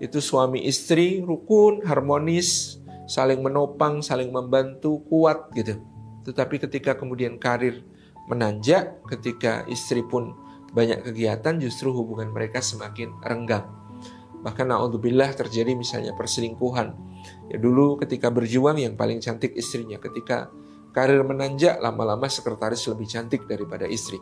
itu 0.00 0.16
suami 0.20 0.64
istri 0.64 1.20
rukun, 1.20 1.84
harmonis, 1.84 2.80
saling 3.04 3.44
menopang, 3.44 4.00
saling 4.00 4.32
membantu, 4.32 5.04
kuat 5.08 5.52
gitu. 5.52 5.76
Tetapi 6.24 6.56
ketika 6.56 6.96
kemudian 6.96 7.36
karir 7.36 7.84
menanjak, 8.24 8.96
ketika 9.08 9.68
istri 9.68 10.00
pun 10.00 10.32
banyak 10.72 11.04
kegiatan, 11.04 11.60
justru 11.60 11.92
hubungan 11.92 12.32
mereka 12.32 12.64
semakin 12.64 13.12
renggang. 13.20 13.68
Bahkan 14.40 14.72
naudzubillah 14.72 15.36
terjadi 15.36 15.76
misalnya 15.76 16.16
perselingkuhan. 16.16 16.96
Ya 17.52 17.60
dulu 17.60 18.00
ketika 18.00 18.32
berjuang 18.32 18.80
yang 18.80 18.96
paling 18.96 19.20
cantik 19.20 19.52
istrinya, 19.52 20.00
ketika 20.00 20.48
Karir 20.90 21.22
menanjak, 21.22 21.78
lama-lama 21.78 22.26
sekretaris 22.26 22.82
lebih 22.90 23.06
cantik 23.06 23.46
daripada 23.46 23.86
istri. 23.86 24.18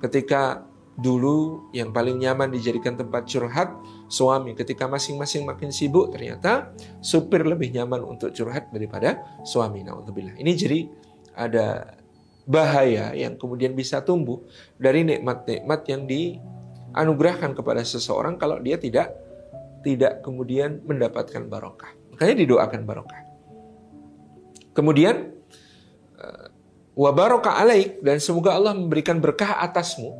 Ketika 0.00 0.64
dulu 0.98 1.70
yang 1.70 1.94
paling 1.94 2.18
nyaman 2.18 2.50
dijadikan 2.50 2.98
tempat 2.98 3.22
curhat, 3.30 3.70
suami 4.10 4.58
ketika 4.58 4.90
masing-masing 4.90 5.46
makin 5.46 5.70
sibuk, 5.70 6.10
ternyata 6.10 6.74
supir 6.98 7.46
lebih 7.46 7.70
nyaman 7.70 8.02
untuk 8.02 8.34
curhat 8.34 8.74
daripada 8.74 9.22
suami. 9.46 9.86
Nah, 9.86 10.02
Ini 10.02 10.52
jadi 10.58 10.90
ada 11.38 11.94
bahaya 12.48 13.14
yang 13.14 13.38
kemudian 13.38 13.78
bisa 13.78 14.02
tumbuh 14.02 14.42
dari 14.74 15.06
nikmat-nikmat 15.06 15.80
yang 15.86 16.02
dianugerahkan 16.08 17.54
kepada 17.54 17.86
seseorang 17.86 18.34
kalau 18.34 18.58
dia 18.58 18.80
tidak 18.80 19.14
tidak 19.86 20.26
kemudian 20.26 20.82
mendapatkan 20.82 21.46
barokah. 21.46 21.94
Makanya 22.10 22.34
didoakan 22.42 22.82
barokah. 22.82 23.20
Kemudian 24.74 25.37
wa 26.98 27.14
alaik 27.14 28.02
dan 28.02 28.18
semoga 28.18 28.58
Allah 28.58 28.74
memberikan 28.74 29.22
berkah 29.22 29.62
atasmu. 29.62 30.10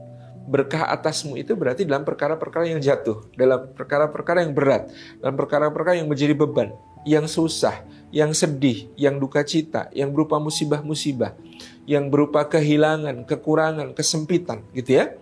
Berkah 0.49 0.87
atasmu 0.95 1.35
itu 1.37 1.53
berarti 1.59 1.83
dalam 1.83 2.07
perkara-perkara 2.07 2.71
yang 2.71 2.81
jatuh, 2.81 3.27
dalam 3.35 3.69
perkara-perkara 3.75 4.47
yang 4.47 4.55
berat, 4.55 4.89
dalam 5.21 5.35
perkara-perkara 5.37 6.01
yang 6.01 6.09
menjadi 6.09 6.33
beban, 6.33 6.73
yang 7.05 7.29
susah, 7.29 7.85
yang 8.15 8.33
sedih, 8.33 8.89
yang 8.97 9.21
duka 9.21 9.45
cita, 9.45 9.93
yang 9.93 10.09
berupa 10.09 10.41
musibah-musibah, 10.41 11.37
yang 11.85 12.09
berupa 12.09 12.49
kehilangan, 12.49 13.29
kekurangan, 13.29 13.93
kesempitan, 13.93 14.65
gitu 14.73 15.03
ya. 15.03 15.13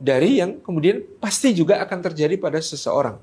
Dari 0.00 0.40
yang 0.40 0.62
kemudian 0.64 1.04
pasti 1.20 1.52
juga 1.52 1.84
akan 1.84 1.98
terjadi 2.00 2.40
pada 2.40 2.56
seseorang. 2.62 3.20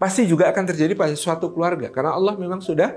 Pasti 0.00 0.24
juga 0.24 0.48
akan 0.48 0.64
terjadi 0.64 0.96
pada 0.96 1.12
suatu 1.12 1.52
keluarga 1.52 1.92
karena 1.92 2.16
Allah 2.16 2.32
memang 2.34 2.64
sudah 2.64 2.96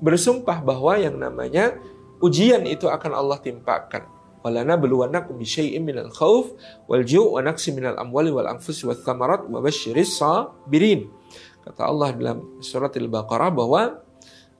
bersumpah 0.00 0.64
bahwa 0.64 0.96
yang 0.96 1.14
namanya 1.20 1.76
ujian 2.20 2.64
itu 2.68 2.86
akan 2.86 3.12
Allah 3.16 3.38
timpakan. 3.40 4.04
Walana 4.40 4.80
beluwanakum 4.80 5.36
bisyai'in 5.36 5.84
minal 5.84 6.08
khawf 6.08 6.56
wal 6.88 7.04
ju' 7.04 7.36
wa 7.36 7.44
naqsi 7.44 7.76
minal 7.76 7.96
amwali 8.00 8.32
wal 8.32 8.48
anfus 8.48 8.80
wa 8.88 8.96
thamarat 8.96 9.44
wa 9.44 9.60
basyiris 9.60 10.16
sabirin. 10.16 11.12
Kata 11.60 11.84
Allah 11.84 12.16
dalam 12.16 12.38
surat 12.64 12.88
Al-Baqarah 12.96 13.52
bahwa 13.52 14.00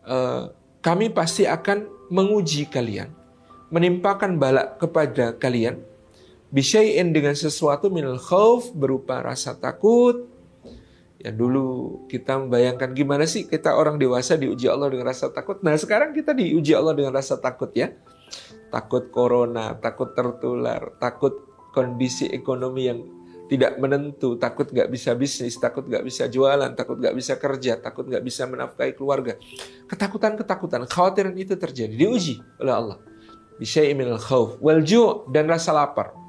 uh, 0.05 0.53
kami 0.85 1.09
pasti 1.09 1.49
akan 1.49 1.89
menguji 2.13 2.69
kalian, 2.69 3.09
menimpakan 3.73 4.37
balak 4.37 4.77
kepada 4.77 5.33
kalian 5.41 5.81
bisyai'in 6.51 7.15
dengan 7.15 7.33
sesuatu 7.33 7.89
minal 7.89 8.19
khawf 8.19 8.75
berupa 8.75 9.23
rasa 9.23 9.55
takut, 9.57 10.29
Ya 11.21 11.29
dulu 11.37 12.01
kita 12.09 12.41
membayangkan 12.41 12.97
gimana 12.97 13.29
sih 13.29 13.45
kita 13.45 13.77
orang 13.77 14.01
dewasa 14.01 14.41
diuji 14.41 14.73
Allah 14.73 14.89
dengan 14.89 15.13
rasa 15.13 15.29
takut. 15.29 15.61
Nah 15.61 15.77
sekarang 15.77 16.17
kita 16.17 16.33
diuji 16.33 16.73
Allah 16.73 16.97
dengan 16.97 17.13
rasa 17.13 17.37
takut 17.37 17.69
ya. 17.77 17.93
Takut 18.73 19.13
corona, 19.13 19.77
takut 19.77 20.17
tertular, 20.17 20.97
takut 20.97 21.45
kondisi 21.77 22.25
ekonomi 22.33 22.89
yang 22.89 23.05
tidak 23.53 23.77
menentu, 23.83 24.39
takut 24.41 24.71
nggak 24.71 24.89
bisa 24.89 25.13
bisnis, 25.19 25.59
takut 25.61 25.85
nggak 25.85 26.07
bisa 26.07 26.31
jualan, 26.31 26.71
takut 26.73 26.97
nggak 26.97 27.13
bisa 27.19 27.35
kerja, 27.37 27.83
takut 27.83 28.07
nggak 28.07 28.23
bisa 28.23 28.47
menafkahi 28.47 28.95
keluarga. 28.95 29.35
Ketakutan-ketakutan, 29.91 30.87
khawatiran 30.87 31.35
itu 31.35 31.59
terjadi, 31.59 31.91
diuji 31.91 32.39
oleh 32.63 32.73
Allah. 32.73 32.99
Bisyai'imil 33.59 34.17
khawf, 34.23 34.57
wal 34.63 34.81
dan 35.35 35.51
rasa 35.51 35.75
lapar 35.75 36.20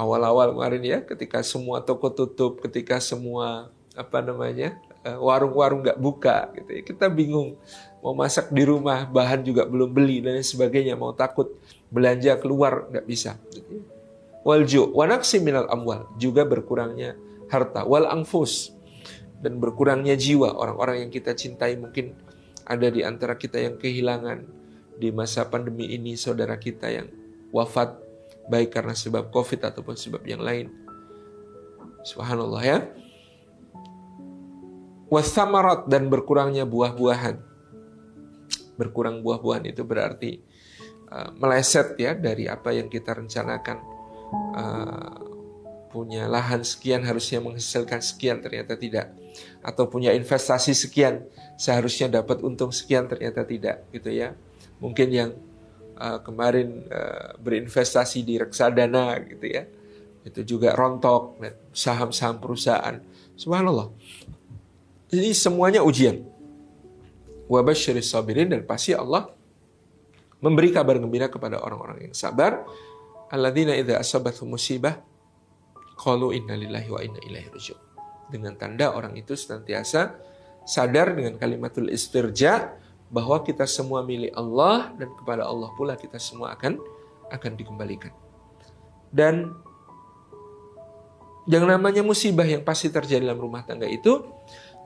awal-awal 0.00 0.56
kemarin 0.56 0.82
ya 0.82 0.98
ketika 1.04 1.44
semua 1.44 1.84
toko 1.84 2.08
tutup, 2.08 2.64
ketika 2.64 2.96
semua 3.04 3.68
apa 3.92 4.24
namanya 4.24 4.80
eh, 5.04 5.18
warung-warung 5.20 5.84
nggak 5.84 6.00
buka 6.00 6.48
gitu 6.56 6.70
ya. 6.72 6.82
Kita 6.82 7.06
bingung 7.12 7.60
mau 8.00 8.16
masak 8.16 8.48
di 8.48 8.64
rumah, 8.64 9.04
bahan 9.04 9.44
juga 9.44 9.68
belum 9.68 9.92
beli 9.92 10.24
dan 10.24 10.40
sebagainya, 10.40 10.96
mau 10.96 11.12
takut 11.12 11.52
belanja 11.92 12.40
keluar 12.40 12.88
nggak 12.88 13.04
bisa. 13.04 13.36
Gitu 13.52 13.68
ya. 13.68 13.84
Walju, 14.40 14.96
wanaksi 14.96 15.36
amwal 15.68 16.08
juga 16.16 16.48
berkurangnya 16.48 17.12
harta, 17.52 17.84
wal 17.84 18.08
angfus 18.08 18.72
dan 19.44 19.60
berkurangnya 19.60 20.16
jiwa 20.16 20.56
orang-orang 20.56 21.04
yang 21.04 21.10
kita 21.12 21.36
cintai 21.36 21.76
mungkin 21.76 22.16
ada 22.64 22.88
di 22.88 23.04
antara 23.04 23.36
kita 23.36 23.60
yang 23.60 23.76
kehilangan 23.76 24.48
di 24.96 25.12
masa 25.12 25.48
pandemi 25.48 25.92
ini 25.92 26.16
saudara 26.16 26.56
kita 26.56 26.88
yang 26.88 27.08
wafat 27.52 28.09
baik 28.48 28.72
karena 28.72 28.96
sebab 28.96 29.28
COVID 29.28 29.60
ataupun 29.66 29.98
sebab 29.98 30.22
yang 30.24 30.40
lain. 30.40 30.72
Subhanallah 32.06 32.62
ya. 32.64 32.78
Wasamarat 35.10 35.90
dan 35.90 36.06
berkurangnya 36.06 36.64
buah-buahan. 36.64 37.36
Berkurang 38.78 39.20
buah-buahan 39.20 39.68
itu 39.68 39.82
berarti 39.82 40.40
uh, 41.10 41.34
meleset 41.36 41.98
ya 41.98 42.14
dari 42.14 42.46
apa 42.46 42.70
yang 42.72 42.86
kita 42.86 43.18
rencanakan. 43.18 43.78
Uh, 44.54 45.30
punya 45.90 46.30
lahan 46.30 46.62
sekian 46.62 47.02
harusnya 47.02 47.42
menghasilkan 47.42 47.98
sekian 47.98 48.38
ternyata 48.38 48.78
tidak 48.78 49.10
atau 49.58 49.90
punya 49.90 50.14
investasi 50.14 50.70
sekian 50.70 51.26
seharusnya 51.58 52.22
dapat 52.22 52.46
untung 52.46 52.70
sekian 52.70 53.10
ternyata 53.10 53.42
tidak 53.42 53.82
gitu 53.90 54.14
ya 54.14 54.38
mungkin 54.78 55.10
yang 55.10 55.30
uh, 56.00 56.18
kemarin 56.24 56.88
uh, 56.88 57.36
berinvestasi 57.36 58.24
di 58.24 58.40
reksadana 58.40 59.20
gitu 59.28 59.44
ya. 59.44 59.68
Itu 60.24 60.40
juga 60.44 60.72
rontok 60.72 61.40
saham-saham 61.72 62.40
perusahaan. 62.40 62.96
Subhanallah. 63.36 63.92
Jadi 65.12 65.30
semuanya 65.36 65.84
ujian. 65.84 66.24
Wabasyiris 67.50 68.14
sabirin 68.14 68.54
dan 68.54 68.62
pasti 68.62 68.94
Allah 68.94 69.26
memberi 70.38 70.70
kabar 70.70 70.96
gembira 70.96 71.26
kepada 71.28 71.60
orang-orang 71.60 72.08
yang 72.10 72.14
sabar. 72.16 72.64
Alladzina 73.30 73.74
idza 73.74 73.98
asabathum 73.98 74.54
musibah 74.54 74.98
qalu 75.98 76.34
inna 76.40 76.54
lillahi 76.56 76.88
wa 76.90 77.00
inna 77.02 77.20
ilaihi 77.26 77.48
raji'un. 77.50 77.82
Dengan 78.30 78.54
tanda 78.54 78.94
orang 78.94 79.18
itu 79.18 79.34
senantiasa 79.34 80.14
sadar 80.62 81.18
dengan 81.18 81.34
kalimatul 81.36 81.90
istirja 81.90 82.74
bahwa 83.10 83.42
kita 83.42 83.66
semua 83.66 84.06
milik 84.06 84.30
Allah 84.38 84.94
dan 84.94 85.10
kepada 85.18 85.42
Allah 85.42 85.68
pula 85.74 85.98
kita 85.98 86.16
semua 86.22 86.54
akan 86.54 86.78
akan 87.30 87.52
dikembalikan. 87.58 88.14
Dan 89.10 89.50
yang 91.50 91.66
namanya 91.66 92.06
musibah 92.06 92.46
yang 92.46 92.62
pasti 92.62 92.86
terjadi 92.86 93.26
dalam 93.26 93.42
rumah 93.42 93.66
tangga 93.66 93.90
itu 93.90 94.22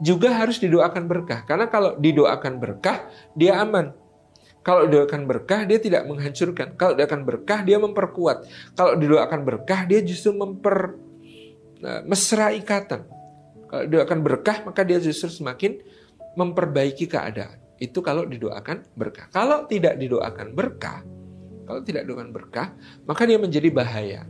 juga 0.00 0.32
harus 0.32 0.56
didoakan 0.56 1.04
berkah. 1.04 1.44
Karena 1.44 1.68
kalau 1.68 1.94
didoakan 2.00 2.56
berkah, 2.58 3.04
dia 3.36 3.60
aman. 3.60 3.92
Kalau 4.64 4.88
didoakan 4.88 5.28
berkah, 5.28 5.68
dia 5.68 5.76
tidak 5.76 6.08
menghancurkan. 6.08 6.72
Kalau 6.80 6.96
didoakan 6.96 7.22
berkah, 7.28 7.60
dia 7.60 7.76
memperkuat. 7.76 8.48
Kalau 8.72 8.96
didoakan 8.96 9.40
berkah, 9.44 9.84
dia 9.84 10.00
justru 10.00 10.32
memper 10.32 10.96
eh, 11.84 12.00
mesra 12.08 12.48
ikatan. 12.56 13.04
Kalau 13.68 13.84
didoakan 13.84 14.18
berkah, 14.24 14.64
maka 14.64 14.80
dia 14.82 14.96
justru 14.98 15.28
semakin 15.28 15.84
memperbaiki 16.34 17.04
keadaan. 17.04 17.63
Itu 17.78 18.00
kalau 18.00 18.24
didoakan 18.28 18.94
berkah. 18.94 19.26
Kalau 19.34 19.66
tidak 19.66 19.98
didoakan 19.98 20.54
berkah, 20.54 21.02
kalau 21.64 21.80
tidak 21.80 22.06
didoakan 22.06 22.30
berkah, 22.30 22.68
maka 23.08 23.22
dia 23.24 23.40
menjadi 23.40 23.68
bahaya. 23.72 24.20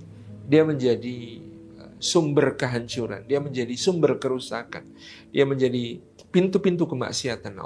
Dia 0.45 0.63
menjadi 0.63 1.19
eh, 1.81 1.93
sumber 2.01 2.55
kehancuran, 2.55 3.27
dia 3.27 3.41
menjadi 3.43 3.75
sumber 3.75 4.17
kerusakan, 4.23 4.85
dia 5.33 5.45
menjadi 5.45 6.01
pintu-pintu 6.31 6.87
kemaksiatan. 6.89 7.59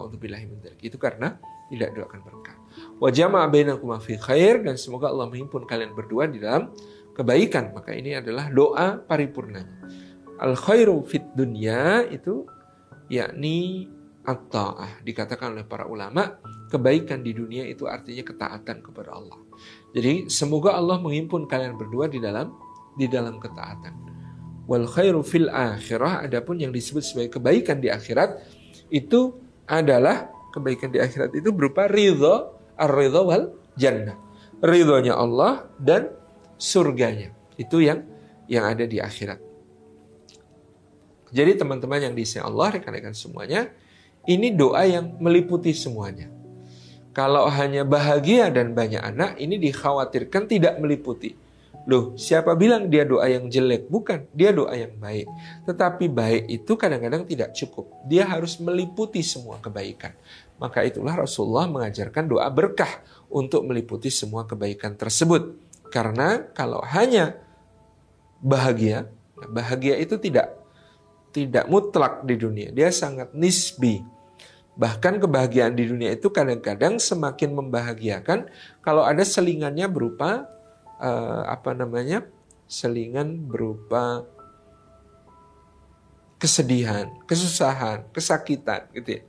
Itu 0.82 0.96
karena 0.96 1.38
tidak 1.68 1.90
doakan 1.94 2.20
berkah. 2.24 2.56
Bainakum 2.98 3.94
khair 3.98 4.62
dan 4.64 4.74
semoga 4.74 5.12
Allah 5.12 5.30
menghimpun 5.30 5.68
kalian 5.68 5.94
berdua 5.94 6.26
di 6.26 6.42
dalam 6.42 6.74
kebaikan. 7.14 7.70
Maka 7.76 7.94
ini 7.94 8.18
adalah 8.18 8.50
doa 8.50 8.98
paripurna. 8.98 9.62
Al 10.38 10.54
khairu 10.54 11.02
fit 11.02 11.26
dunya 11.34 12.06
itu 12.06 12.46
yakni 13.10 13.90
at-ta'ah. 14.28 15.00
Dikatakan 15.00 15.56
oleh 15.56 15.64
para 15.64 15.88
ulama, 15.88 16.36
kebaikan 16.68 17.24
di 17.24 17.32
dunia 17.32 17.64
itu 17.64 17.88
artinya 17.88 18.20
ketaatan 18.20 18.84
kepada 18.84 19.16
Allah. 19.16 19.40
Jadi 19.96 20.28
semoga 20.28 20.76
Allah 20.76 21.00
menghimpun 21.00 21.48
kalian 21.48 21.80
berdua 21.80 22.12
di 22.12 22.20
dalam 22.20 22.52
di 22.94 23.08
dalam 23.08 23.40
ketaatan. 23.40 23.94
Wal 24.68 24.84
khairu 24.84 25.24
fil 25.24 25.48
akhirah 25.48 26.28
adapun 26.28 26.60
yang 26.60 26.76
disebut 26.76 27.00
sebagai 27.00 27.40
kebaikan 27.40 27.80
di 27.80 27.88
akhirat 27.88 28.36
itu 28.92 29.32
adalah 29.64 30.28
kebaikan 30.52 30.92
di 30.92 31.00
akhirat 31.00 31.32
itu 31.32 31.48
berupa 31.56 31.88
ridho, 31.88 32.52
ar-ridho 32.76 33.22
wal 33.24 33.56
jannah. 33.80 34.20
Ridhonya 34.60 35.16
Allah 35.16 35.72
dan 35.80 36.12
surganya. 36.60 37.32
Itu 37.56 37.80
yang 37.80 38.04
yang 38.44 38.68
ada 38.68 38.84
di 38.84 39.00
akhirat. 39.00 39.40
Jadi 41.28 41.60
teman-teman 41.60 42.00
yang 42.00 42.14
diisi 42.16 42.40
Allah, 42.40 42.72
rekan-rekan 42.72 43.12
semuanya, 43.12 43.68
ini 44.28 44.52
doa 44.52 44.84
yang 44.84 45.16
meliputi 45.16 45.72
semuanya. 45.72 46.28
Kalau 47.16 47.48
hanya 47.50 47.82
bahagia 47.82 48.52
dan 48.52 48.76
banyak 48.76 49.00
anak, 49.00 49.40
ini 49.40 49.56
dikhawatirkan 49.58 50.46
tidak 50.46 50.76
meliputi. 50.78 51.34
Loh, 51.88 52.12
siapa 52.20 52.52
bilang 52.52 52.92
dia 52.92 53.08
doa 53.08 53.24
yang 53.32 53.48
jelek? 53.48 53.88
Bukan, 53.88 54.28
dia 54.36 54.52
doa 54.52 54.76
yang 54.76 54.92
baik. 55.00 55.24
Tetapi 55.64 56.04
baik 56.12 56.44
itu 56.60 56.76
kadang-kadang 56.76 57.24
tidak 57.24 57.56
cukup. 57.56 57.88
Dia 58.04 58.28
harus 58.28 58.60
meliputi 58.60 59.24
semua 59.24 59.56
kebaikan. 59.56 60.12
Maka 60.60 60.84
itulah 60.84 61.16
Rasulullah 61.16 61.64
mengajarkan 61.64 62.28
doa 62.28 62.44
berkah 62.52 63.00
untuk 63.32 63.64
meliputi 63.64 64.12
semua 64.12 64.44
kebaikan 64.44 65.00
tersebut. 65.00 65.56
Karena 65.88 66.44
kalau 66.52 66.84
hanya 66.84 67.40
bahagia, 68.44 69.08
bahagia 69.48 69.96
itu 69.96 70.20
tidak 70.20 70.60
tidak 71.32 71.64
mutlak 71.72 72.20
di 72.28 72.36
dunia. 72.36 72.68
Dia 72.68 72.92
sangat 72.92 73.32
nisbi. 73.32 74.17
Bahkan 74.78 75.18
kebahagiaan 75.18 75.74
di 75.74 75.90
dunia 75.90 76.14
itu 76.14 76.30
kadang-kadang 76.30 77.02
semakin 77.02 77.50
membahagiakan 77.50 78.46
kalau 78.78 79.02
ada 79.02 79.26
selingannya 79.26 79.90
berupa 79.90 80.46
uh, 81.02 81.42
apa 81.50 81.74
namanya 81.74 82.22
selingan 82.70 83.42
berupa 83.42 84.22
kesedihan, 86.38 87.10
kesusahan, 87.26 88.06
kesakitan 88.14 88.86
gitu 88.94 89.18
ya. 89.18 89.22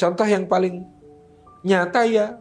Contoh 0.00 0.24
yang 0.24 0.48
paling 0.48 0.80
nyata 1.60 2.08
ya 2.08 2.40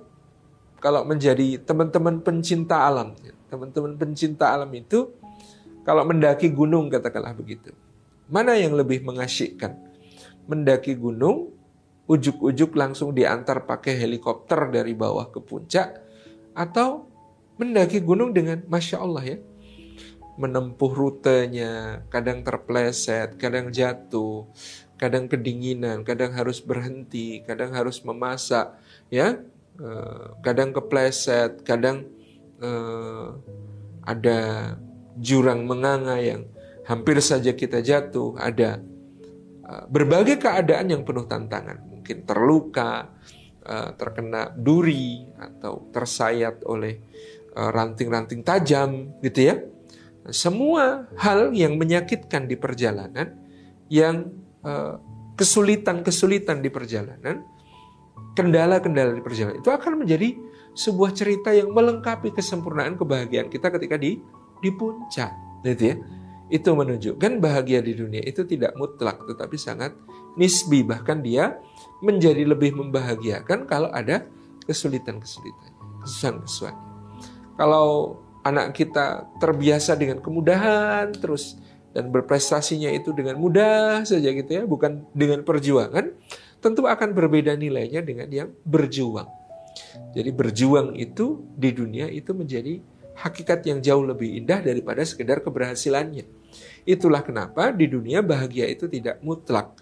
kalau 0.80 1.04
menjadi 1.04 1.60
teman-teman 1.60 2.24
pencinta 2.24 2.88
alam. 2.88 3.20
Teman-teman 3.52 4.00
pencinta 4.00 4.56
alam 4.56 4.72
itu 4.72 5.12
kalau 5.84 6.08
mendaki 6.08 6.48
gunung 6.48 6.88
katakanlah 6.88 7.36
begitu. 7.36 7.76
Mana 8.32 8.56
yang 8.56 8.80
lebih 8.80 9.04
mengasyikkan? 9.04 9.76
Mendaki 10.48 10.96
gunung, 10.96 11.59
ujuk-ujuk 12.10 12.74
langsung 12.74 13.14
diantar 13.14 13.70
pakai 13.70 13.96
helikopter 14.02 14.74
dari 14.74 14.98
bawah 14.98 15.30
ke 15.30 15.40
puncak, 15.40 16.02
atau 16.58 17.06
mendaki 17.62 18.02
gunung 18.02 18.34
dengan 18.34 18.66
masya 18.66 19.00
Allah 19.00 19.24
ya. 19.24 19.38
Menempuh 20.40 20.92
rutenya 20.96 22.04
kadang 22.08 22.42
terpleset 22.48 23.36
kadang 23.36 23.76
jatuh 23.76 24.48
kadang 24.96 25.28
kedinginan 25.28 26.08
kadang 26.08 26.32
harus 26.32 26.64
berhenti 26.64 27.44
kadang 27.44 27.76
harus 27.76 28.00
memasak 28.08 28.80
ya. 29.12 29.40
Eh, 29.80 30.28
kadang 30.44 30.76
kepleset 30.76 31.64
kadang 31.64 32.04
uh, 32.60 33.32
ada 34.04 34.76
jurang 35.16 35.64
menganga 35.64 36.20
yang 36.20 36.52
hampir 36.84 37.24
saja 37.24 37.56
kita 37.56 37.80
jatuh 37.80 38.36
ada 38.36 38.84
uh, 39.64 39.88
berbagai 39.88 40.36
keadaan 40.44 40.92
yang 40.92 41.08
penuh 41.08 41.24
tantangan 41.24 41.89
mungkin 42.10 42.26
terluka 42.26 43.14
uh, 43.70 43.94
terkena 43.94 44.50
duri 44.50 45.30
atau 45.38 45.94
tersayat 45.94 46.66
oleh 46.66 46.98
Eh, 47.60 47.72
ranting-ranting 47.76 48.46
tajam 48.46 49.20
gitu 49.20 49.52
ya. 49.52 49.56
Semua 50.32 51.10
hal 51.20 51.52
yang 51.52 51.76
menyakitkan 51.76 52.48
di 52.48 52.56
perjalanan, 52.56 53.36
yang 53.92 54.32
eh, 54.64 54.96
kesulitan-kesulitan 55.34 56.64
di 56.64 56.70
perjalanan, 56.70 57.44
kendala-kendala 58.38 59.18
di 59.18 59.24
perjalanan 59.26 59.58
itu 59.60 59.72
akan 59.74 60.06
menjadi 60.06 60.38
sebuah 60.78 61.12
cerita 61.12 61.50
yang 61.52 61.74
melengkapi 61.74 62.32
kesempurnaan 62.32 62.96
kebahagiaan 62.96 63.50
kita 63.50 63.74
ketika 63.74 63.98
di 63.98 64.22
di 64.62 64.70
puncak, 64.70 65.34
gitu 65.66 65.84
ya. 65.84 65.96
Itu 66.54 66.78
menunjukkan 66.78 67.42
bahagia 67.42 67.82
di 67.82 67.98
dunia 67.98 68.22
itu 68.22 68.46
tidak 68.46 68.78
mutlak 68.78 69.26
tetapi 69.26 69.58
sangat 69.58 69.98
nisbi 70.40 70.88
bahkan 70.88 71.20
dia 71.20 71.60
menjadi 72.00 72.48
lebih 72.48 72.80
membahagiakan 72.80 73.68
kalau 73.68 73.92
ada 73.92 74.24
kesulitan-kesulitan, 74.64 75.72
kesusahan-kesusahan. 76.08 76.78
Kalau 77.60 78.18
anak 78.48 78.72
kita 78.72 79.28
terbiasa 79.44 80.00
dengan 80.00 80.24
kemudahan 80.24 81.12
terus 81.12 81.60
dan 81.92 82.08
berprestasinya 82.08 82.88
itu 82.94 83.12
dengan 83.12 83.36
mudah 83.36 84.08
saja 84.08 84.32
gitu 84.32 84.48
ya, 84.48 84.64
bukan 84.64 85.04
dengan 85.12 85.44
perjuangan, 85.44 86.16
tentu 86.64 86.88
akan 86.88 87.12
berbeda 87.12 87.60
nilainya 87.60 88.00
dengan 88.00 88.30
yang 88.32 88.50
berjuang. 88.64 89.28
Jadi 90.16 90.30
berjuang 90.32 90.96
itu 90.96 91.44
di 91.58 91.70
dunia 91.76 92.08
itu 92.08 92.32
menjadi 92.32 92.80
hakikat 93.20 93.60
yang 93.68 93.80
jauh 93.84 94.06
lebih 94.08 94.40
indah 94.40 94.64
daripada 94.64 95.04
sekedar 95.04 95.44
keberhasilannya. 95.44 96.24
Itulah 96.88 97.22
kenapa 97.22 97.76
di 97.76 97.92
dunia 97.92 98.24
bahagia 98.24 98.66
itu 98.72 98.88
tidak 98.88 99.20
mutlak. 99.20 99.76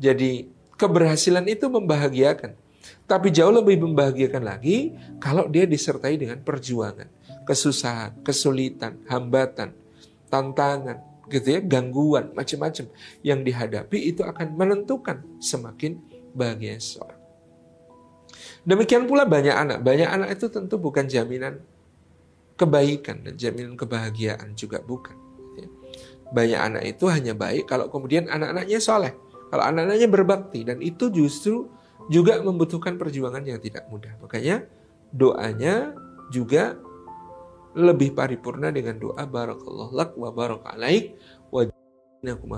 Jadi 0.00 0.48
keberhasilan 0.80 1.44
itu 1.44 1.68
membahagiakan. 1.68 2.56
Tapi 3.04 3.28
jauh 3.28 3.52
lebih 3.52 3.84
membahagiakan 3.84 4.42
lagi 4.42 4.96
kalau 5.20 5.46
dia 5.46 5.68
disertai 5.68 6.16
dengan 6.16 6.40
perjuangan 6.40 7.20
kesusahan, 7.50 8.22
kesulitan, 8.22 9.02
hambatan, 9.10 9.74
tantangan, 10.30 11.26
gitu 11.26 11.58
ya, 11.58 11.60
gangguan, 11.62 12.30
macam-macam 12.30 12.86
yang 13.26 13.42
dihadapi 13.42 13.98
itu 14.14 14.22
akan 14.22 14.54
menentukan 14.54 15.22
semakin 15.42 15.98
bahagia 16.30 16.78
seseorang. 16.78 17.18
Demikian 18.62 19.10
pula 19.10 19.26
banyak 19.26 19.50
anak. 19.50 19.78
Banyak 19.80 20.08
anak 20.10 20.28
itu 20.36 20.46
tentu 20.52 20.76
bukan 20.76 21.10
jaminan 21.10 21.58
kebaikan 22.54 23.24
dan 23.24 23.34
jaminan 23.34 23.74
kebahagiaan 23.74 24.52
juga 24.52 24.84
bukan. 24.84 25.16
Gitu 25.16 25.64
ya. 25.64 25.68
Banyak 26.30 26.60
anak 26.60 26.82
itu 26.86 27.08
hanya 27.10 27.34
baik 27.34 27.66
kalau 27.66 27.88
kemudian 27.90 28.28
anak-anaknya 28.30 28.78
soleh. 28.78 29.16
Kalau 29.50 29.62
anak-anaknya 29.66 30.08
berbakti 30.08 30.62
dan 30.62 30.78
itu 30.78 31.10
justru 31.10 31.68
juga 32.06 32.38
membutuhkan 32.40 32.96
perjuangan 32.96 33.42
yang 33.42 33.58
tidak 33.58 33.90
mudah. 33.90 34.14
Makanya 34.22 34.66
doanya 35.10 35.94
juga 36.30 36.78
lebih 37.74 38.14
paripurna 38.14 38.74
dengan 38.74 38.98
doa 38.98 39.22
barakallahu 39.26 39.94
lak 39.94 40.10
wa 40.18 40.30
barak 40.34 40.62
alaik 40.74 41.18
wa 41.50 41.66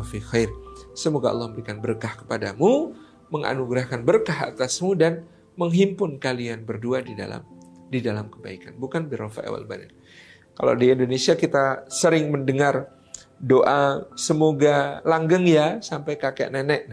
fi 0.05 0.19
khair. 0.21 0.51
Semoga 0.93 1.33
Allah 1.33 1.53
memberikan 1.53 1.81
berkah 1.81 2.17
kepadamu, 2.25 2.97
menganugerahkan 3.33 4.05
berkah 4.05 4.53
atasmu 4.53 4.97
dan 4.97 5.25
menghimpun 5.57 6.17
kalian 6.17 6.65
berdua 6.65 7.05
di 7.05 7.13
dalam 7.13 7.45
di 7.93 8.01
dalam 8.01 8.33
kebaikan, 8.33 8.81
bukan 8.81 9.05
birofa 9.05 9.45
awal 9.45 9.69
badan. 9.69 9.93
Kalau 10.57 10.73
di 10.77 10.89
Indonesia 10.89 11.37
kita 11.37 11.89
sering 11.93 12.33
mendengar 12.33 12.89
doa 13.43 14.07
semoga 14.15 15.03
langgeng 15.03 15.45
ya 15.51 15.83
sampai 15.83 16.15
kakek 16.15 16.55
nenek. 16.55 16.87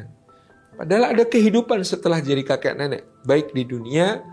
Padahal 0.73 1.13
ada 1.13 1.23
kehidupan 1.29 1.85
setelah 1.85 2.17
jadi 2.17 2.41
kakek 2.41 2.73
nenek, 2.73 3.05
baik 3.21 3.53
di 3.53 3.63
dunia, 3.69 4.25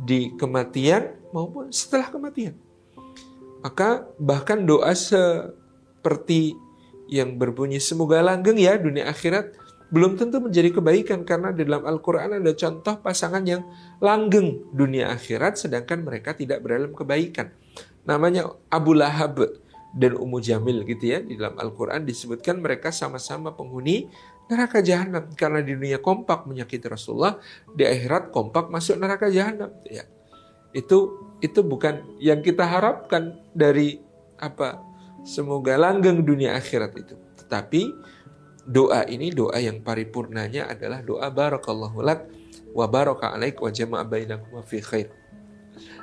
di 0.00 0.32
kematian 0.40 1.12
maupun 1.36 1.68
setelah 1.68 2.08
kematian. 2.08 2.56
Maka 3.60 4.08
bahkan 4.16 4.64
doa 4.64 4.96
seperti 4.96 6.56
yang 7.10 7.36
berbunyi 7.36 7.82
semoga 7.82 8.24
langgeng 8.24 8.56
ya 8.56 8.76
dunia 8.80 9.08
akhirat 9.10 9.56
belum 9.88 10.20
tentu 10.20 10.38
menjadi 10.44 10.68
kebaikan 10.68 11.24
karena 11.24 11.48
di 11.48 11.64
dalam 11.64 11.88
Al-Quran 11.88 12.36
ada 12.36 12.52
contoh 12.52 13.00
pasangan 13.00 13.40
yang 13.48 13.64
langgeng 14.04 14.68
dunia 14.76 15.08
akhirat 15.16 15.56
sedangkan 15.56 16.04
mereka 16.04 16.36
tidak 16.36 16.60
berdalam 16.60 16.92
kebaikan. 16.92 17.56
Namanya 18.04 18.52
Abu 18.68 18.92
Lahab 18.92 19.40
dan 19.94 20.16
Ummu 20.16 20.38
Jamil 20.40 20.84
gitu 20.84 21.04
ya. 21.08 21.18
Di 21.24 21.38
dalam 21.38 21.56
Al-Quran 21.56 22.04
disebutkan 22.04 22.60
mereka 22.60 22.92
sama-sama 22.92 23.52
penghuni 23.54 24.08
neraka 24.48 24.80
jahanam. 24.84 25.28
Karena 25.36 25.60
di 25.64 25.76
dunia 25.76 26.00
kompak 26.00 26.48
menyakiti 26.48 26.88
Rasulullah, 26.88 27.36
di 27.72 27.84
akhirat 27.84 28.32
kompak 28.32 28.68
masuk 28.68 29.00
neraka 29.00 29.28
jahanam. 29.28 29.72
Ya. 29.88 30.04
Itu 30.76 31.28
itu 31.40 31.64
bukan 31.64 32.18
yang 32.20 32.44
kita 32.44 32.66
harapkan 32.66 33.38
dari 33.56 34.02
apa 34.38 34.82
semoga 35.24 35.76
langgeng 35.80 36.24
dunia 36.24 36.56
akhirat 36.56 36.92
itu. 36.96 37.14
Tetapi 37.44 37.82
doa 38.68 39.08
ini 39.08 39.32
doa 39.32 39.56
yang 39.56 39.80
paripurnanya 39.80 40.68
adalah 40.68 41.00
doa 41.00 41.32
barakallahu 41.32 42.04
lak 42.04 42.28
wa 42.76 42.84
baraka 42.84 43.32
alaik 43.32 43.56
wa 43.64 43.72
jama'a 43.72 44.04
bainakum 44.04 44.60
fi 44.64 44.84
khair. 44.84 45.08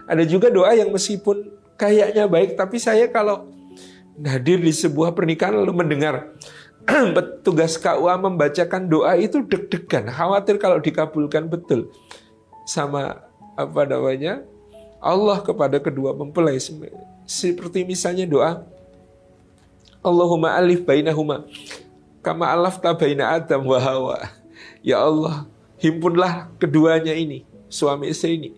Ada 0.09 0.25
juga 0.25 0.49
doa 0.49 0.73
yang 0.73 0.89
meskipun 0.89 1.53
kayaknya 1.77 2.25
baik 2.25 2.57
tapi 2.57 2.81
saya 2.81 3.09
kalau 3.09 3.54
hadir 4.23 4.63
di 4.63 4.71
sebuah 4.71 5.11
pernikahan 5.11 5.59
lalu 5.59 5.73
mendengar 5.83 6.31
petugas 7.15 7.75
KUA 7.75 8.15
membacakan 8.21 8.87
doa 8.87 9.17
itu 9.17 9.41
deg-degan, 9.43 10.07
khawatir 10.07 10.61
kalau 10.61 10.79
dikabulkan 10.79 11.49
betul 11.49 11.89
sama 12.69 13.25
apa 13.57 13.81
namanya 13.83 14.45
Allah 15.01 15.41
kepada 15.41 15.81
kedua 15.81 16.13
mempelai 16.13 16.61
seperti 17.25 17.83
misalnya 17.83 18.25
doa 18.29 18.63
Allahumma 20.05 20.53
alif 20.53 20.85
bainahuma 20.85 21.49
kama 22.25 22.49
alaf 22.49 22.81
tabaina 22.81 23.37
Adam 23.37 23.61
wa 23.69 23.77
Hawa. 23.77 24.17
Ya 24.81 24.97
Allah, 24.97 25.45
himpunlah 25.77 26.49
keduanya 26.57 27.13
ini, 27.13 27.45
suami 27.69 28.09
istri 28.09 28.41
ini. 28.41 28.49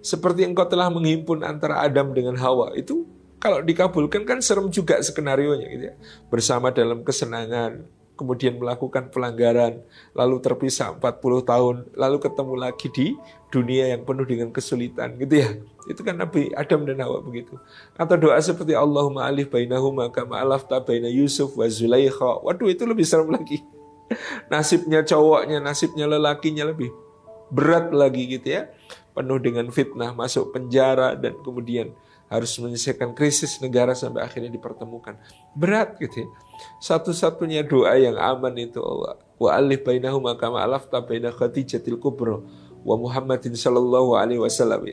Seperti 0.00 0.48
engkau 0.48 0.64
telah 0.64 0.88
menghimpun 0.88 1.44
antara 1.44 1.84
Adam 1.84 2.16
dengan 2.16 2.32
Hawa. 2.40 2.72
Itu 2.72 3.04
kalau 3.40 3.64
dikabulkan 3.64 4.28
kan 4.28 4.38
serem 4.44 4.68
juga 4.68 5.00
skenario 5.00 5.56
nya 5.56 5.66
gitu 5.72 5.84
ya. 5.90 5.94
Bersama 6.28 6.68
dalam 6.68 7.00
kesenangan, 7.00 7.88
kemudian 8.20 8.60
melakukan 8.60 9.08
pelanggaran, 9.08 9.80
lalu 10.12 10.44
terpisah 10.44 10.92
40 11.00 11.40
tahun, 11.40 11.76
lalu 11.96 12.16
ketemu 12.20 12.54
lagi 12.60 12.86
di 12.92 13.06
dunia 13.48 13.96
yang 13.96 14.04
penuh 14.04 14.28
dengan 14.28 14.52
kesulitan 14.52 15.16
gitu 15.16 15.40
ya. 15.40 15.56
Itu 15.88 16.04
kan 16.04 16.20
Nabi 16.20 16.52
Adam 16.52 16.84
dan 16.84 17.00
Hawa 17.00 17.24
begitu. 17.24 17.56
Atau 17.96 18.20
doa 18.20 18.36
seperti 18.44 18.76
Allahumma 18.76 19.24
alif 19.24 19.48
bainahuma 19.48 20.12
kama 20.12 20.36
alafta 20.36 20.76
baina 20.84 21.08
Yusuf 21.08 21.56
wa 21.56 21.64
Zulaikha. 21.64 22.44
Waduh 22.44 22.68
itu 22.68 22.84
lebih 22.84 23.08
serem 23.08 23.32
lagi. 23.32 23.64
Nasibnya 24.52 25.00
cowoknya, 25.00 25.64
nasibnya 25.64 26.04
lelakinya 26.04 26.68
lebih 26.68 26.92
berat 27.48 27.88
lagi 27.88 28.36
gitu 28.36 28.52
ya. 28.52 28.68
Penuh 29.16 29.40
dengan 29.40 29.72
fitnah, 29.72 30.12
masuk 30.12 30.52
penjara 30.52 31.16
dan 31.16 31.40
kemudian 31.40 31.96
harus 32.30 32.54
menyelesaikan 32.62 33.10
krisis 33.10 33.58
negara 33.58 33.90
sampai 33.90 34.22
akhirnya 34.22 34.54
dipertemukan. 34.54 35.18
Berat 35.58 35.98
gitu 35.98 36.24
ya. 36.24 36.28
Satu-satunya 36.78 37.66
doa 37.66 37.98
yang 37.98 38.14
aman 38.14 38.54
itu 38.54 38.78
Allah. 38.78 39.18
Wa 39.34 39.58
alif 39.58 39.82
bainahuma 39.82 40.38
kama 40.38 40.62
alafta 40.62 41.02
baina 41.02 41.34
Khadijatil 41.34 41.98
Kubra 41.98 42.38
wa 42.86 42.94
Muhammadin 42.94 43.58
sallallahu 43.58 44.14
alaihi 44.14 44.38
wasallam. 44.38 44.86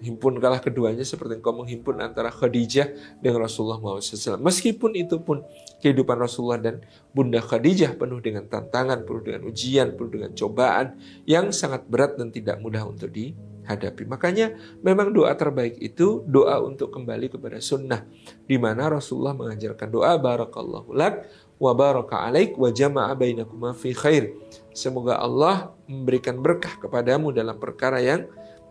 Himpunkanlah 0.00 0.60
keduanya 0.60 1.04
seperti 1.04 1.40
engkau 1.40 1.56
menghimpun 1.56 2.00
antara 2.04 2.28
Khadijah 2.28 3.20
dengan 3.20 3.44
Rasulullah 3.44 3.80
SAW. 3.80 4.40
Meskipun 4.40 4.96
itu 4.96 5.20
pun 5.20 5.44
kehidupan 5.84 6.16
Rasulullah 6.16 6.60
dan 6.60 6.84
Bunda 7.12 7.44
Khadijah 7.44 7.96
penuh 7.96 8.20
dengan 8.24 8.48
tantangan, 8.48 9.04
penuh 9.04 9.20
dengan 9.24 9.48
ujian, 9.48 9.96
penuh 9.96 10.10
dengan 10.20 10.32
cobaan 10.36 11.00
yang 11.28 11.52
sangat 11.52 11.84
berat 11.88 12.16
dan 12.16 12.32
tidak 12.32 12.56
mudah 12.60 12.88
untuk 12.88 13.12
di 13.12 13.36
hadapi. 13.66 14.08
Makanya 14.08 14.56
memang 14.80 15.12
doa 15.12 15.32
terbaik 15.34 15.76
itu 15.80 16.24
doa 16.24 16.60
untuk 16.62 16.92
kembali 16.94 17.32
kepada 17.32 17.58
sunnah. 17.60 18.06
Di 18.46 18.56
mana 18.56 18.88
Rasulullah 18.88 19.36
mengajarkan 19.36 19.88
doa 19.88 20.16
barakallahu 20.16 20.92
lak 20.94 21.26
wa 21.60 21.72
baraka 21.76 22.24
alaik 22.24 22.56
wa 22.56 22.72
jama'a 22.72 23.12
bainakuma 23.12 23.76
fi 23.76 23.92
khair. 23.92 24.32
Semoga 24.72 25.20
Allah 25.20 25.76
memberikan 25.84 26.40
berkah 26.40 26.80
kepadamu 26.80 27.30
dalam 27.36 27.60
perkara 27.60 28.00
yang 28.00 28.24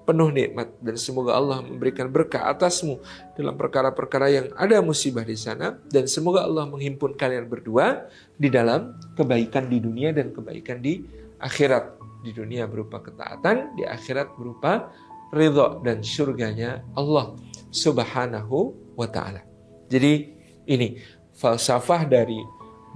penuh 0.10 0.34
nikmat 0.34 0.73
dan 0.82 0.97
semoga 0.97 1.38
Allah 1.38 1.62
memberikan 1.62 2.10
berkah 2.10 2.49
atasmu 2.49 2.97
dalam 3.38 3.54
perkara-perkara 3.54 4.28
yang 4.34 4.47
ada 4.58 4.82
musibah 4.82 5.21
di 5.21 5.38
sana 5.38 5.78
dan 5.86 6.10
semoga 6.10 6.49
Allah 6.49 6.65
menghimpun 6.65 7.13
kalian 7.13 7.45
berdua 7.45 8.10
di 8.34 8.49
dalam 8.49 8.97
kebaikan 9.13 9.69
di 9.69 9.78
dunia 9.78 10.10
dan 10.10 10.34
kebaikan 10.34 10.82
di 10.82 11.06
akhirat 11.38 11.98
di 12.19 12.36
dunia 12.36 12.67
berupa 12.67 12.99
ketaatan, 12.99 13.79
di 13.79 13.84
akhirat 13.88 14.36
berupa 14.36 14.91
ridho 15.32 15.79
dan 15.86 16.01
surganya 16.01 16.84
Allah 16.97 17.38
Subhanahu 17.69 18.73
wa 18.97 19.08
taala. 19.08 19.45
Jadi 19.88 20.34
ini 20.69 20.97
falsafah 21.38 22.05
dari 22.10 22.38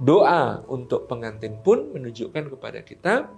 doa 0.02 0.66
untuk 0.66 1.06
pengantin 1.06 1.62
pun 1.62 1.94
menunjukkan 1.94 2.50
kepada 2.58 2.80
kita 2.82 3.30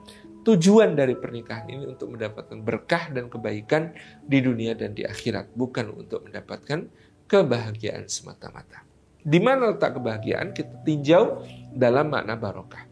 tujuan 0.42 0.96
dari 0.96 1.14
pernikahan 1.18 1.68
ini 1.68 1.84
untuk 1.84 2.16
mendapatkan 2.16 2.58
berkah 2.62 3.12
dan 3.12 3.28
kebaikan 3.28 3.92
di 4.24 4.38
dunia 4.40 4.72
dan 4.78 4.94
di 4.94 5.04
akhirat, 5.04 5.52
bukan 5.52 5.92
untuk 5.92 6.24
mendapatkan 6.24 6.86
kebahagiaan 7.26 8.06
semata-mata. 8.06 8.86
Di 9.26 9.42
mana 9.42 9.74
letak 9.74 9.98
kebahagiaan 9.98 10.54
kita 10.54 10.86
tinjau 10.86 11.42
dalam 11.74 12.14
makna 12.14 12.38
barokah 12.38 12.86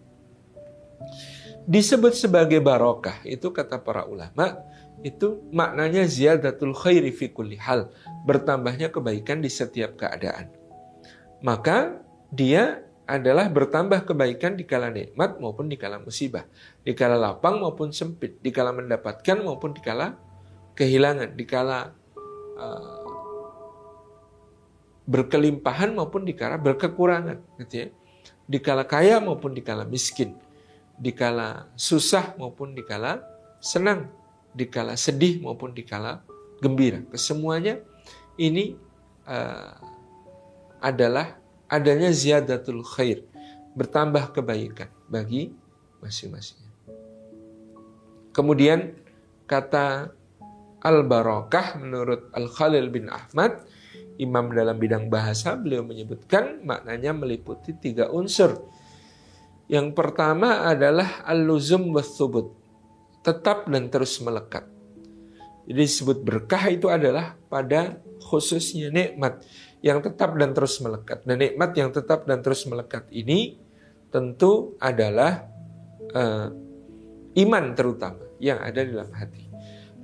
disebut 1.64 2.12
sebagai 2.16 2.60
barokah. 2.60 3.24
Itu 3.24 3.50
kata 3.50 3.80
para 3.80 4.04
ulama 4.04 4.60
itu 5.04 5.44
maknanya 5.52 6.08
ziyadatul 6.08 6.76
khairi 6.76 7.12
fi 7.12 7.32
kulli 7.32 7.60
hal. 7.60 7.92
Bertambahnya 8.24 8.88
kebaikan 8.92 9.44
di 9.44 9.50
setiap 9.52 10.00
keadaan. 10.00 10.52
Maka 11.44 12.00
dia 12.32 12.84
adalah 13.04 13.52
bertambah 13.52 14.08
kebaikan 14.08 14.56
di 14.56 14.64
kala 14.64 14.88
nikmat 14.88 15.36
maupun 15.36 15.68
di 15.68 15.76
kala 15.76 16.00
musibah. 16.00 16.48
Di 16.80 16.96
kala 16.96 17.20
lapang 17.20 17.60
maupun 17.60 17.92
sempit. 17.92 18.40
Di 18.40 18.48
kala 18.48 18.72
mendapatkan 18.72 19.44
maupun 19.44 19.76
di 19.76 19.84
kala 19.84 20.16
kehilangan. 20.72 21.36
Di 21.36 21.44
kala 21.44 21.92
uh, 22.56 23.04
berkelimpahan 25.04 25.92
maupun 25.92 26.24
di 26.24 26.32
kala 26.32 26.56
berkekurangan. 26.56 27.60
Gitu 27.60 27.74
ya. 27.76 27.88
Di 28.48 28.58
kala 28.60 28.88
kaya 28.88 29.20
maupun 29.20 29.52
di 29.52 29.60
kala 29.60 29.84
miskin 29.84 30.43
dikala 30.98 31.70
susah 31.74 32.38
maupun 32.38 32.74
dikala 32.74 33.22
senang, 33.58 34.10
dikala 34.54 34.94
sedih 34.94 35.42
maupun 35.42 35.74
dikala 35.74 36.22
gembira. 36.62 37.02
Kesemuanya 37.10 37.82
ini 38.38 38.78
uh, 39.26 39.74
adalah 40.78 41.38
adanya 41.66 42.12
ziyadatul 42.12 42.84
khair, 42.84 43.24
bertambah 43.74 44.36
kebaikan 44.36 44.90
bagi 45.10 45.50
masing-masingnya. 45.98 46.70
Kemudian 48.34 48.98
kata 49.46 50.10
al-barakah 50.84 51.80
menurut 51.80 52.28
Al-Khalil 52.36 52.92
bin 52.92 53.08
Ahmad, 53.08 53.64
imam 54.20 54.52
dalam 54.52 54.76
bidang 54.76 55.08
bahasa, 55.08 55.56
beliau 55.56 55.82
menyebutkan 55.82 56.60
maknanya 56.62 57.16
meliputi 57.16 57.72
tiga 57.78 58.12
unsur 58.12 58.58
yang 59.70 59.96
pertama 59.96 60.68
adalah 60.68 61.24
al-luzum 61.24 61.92
wathubut. 61.96 62.52
Tetap 63.24 63.72
dan 63.72 63.88
terus 63.88 64.20
melekat. 64.20 64.68
Jadi 65.64 65.80
disebut 65.80 66.20
berkah 66.20 66.68
itu 66.68 66.92
adalah 66.92 67.40
pada 67.48 67.96
khususnya 68.20 68.92
nikmat 68.92 69.40
yang 69.80 70.04
tetap 70.04 70.36
dan 70.36 70.52
terus 70.52 70.76
melekat. 70.84 71.24
Dan 71.24 71.40
nikmat 71.40 71.72
yang 71.72 71.88
tetap 71.88 72.28
dan 72.28 72.44
terus 72.44 72.68
melekat 72.68 73.08
ini 73.08 73.56
tentu 74.12 74.76
adalah 74.76 75.48
uh, 76.12 76.52
iman 77.34 77.64
terutama 77.72 78.24
yang 78.36 78.60
ada 78.60 78.84
di 78.84 78.92
dalam 78.92 79.12
hati. 79.16 79.44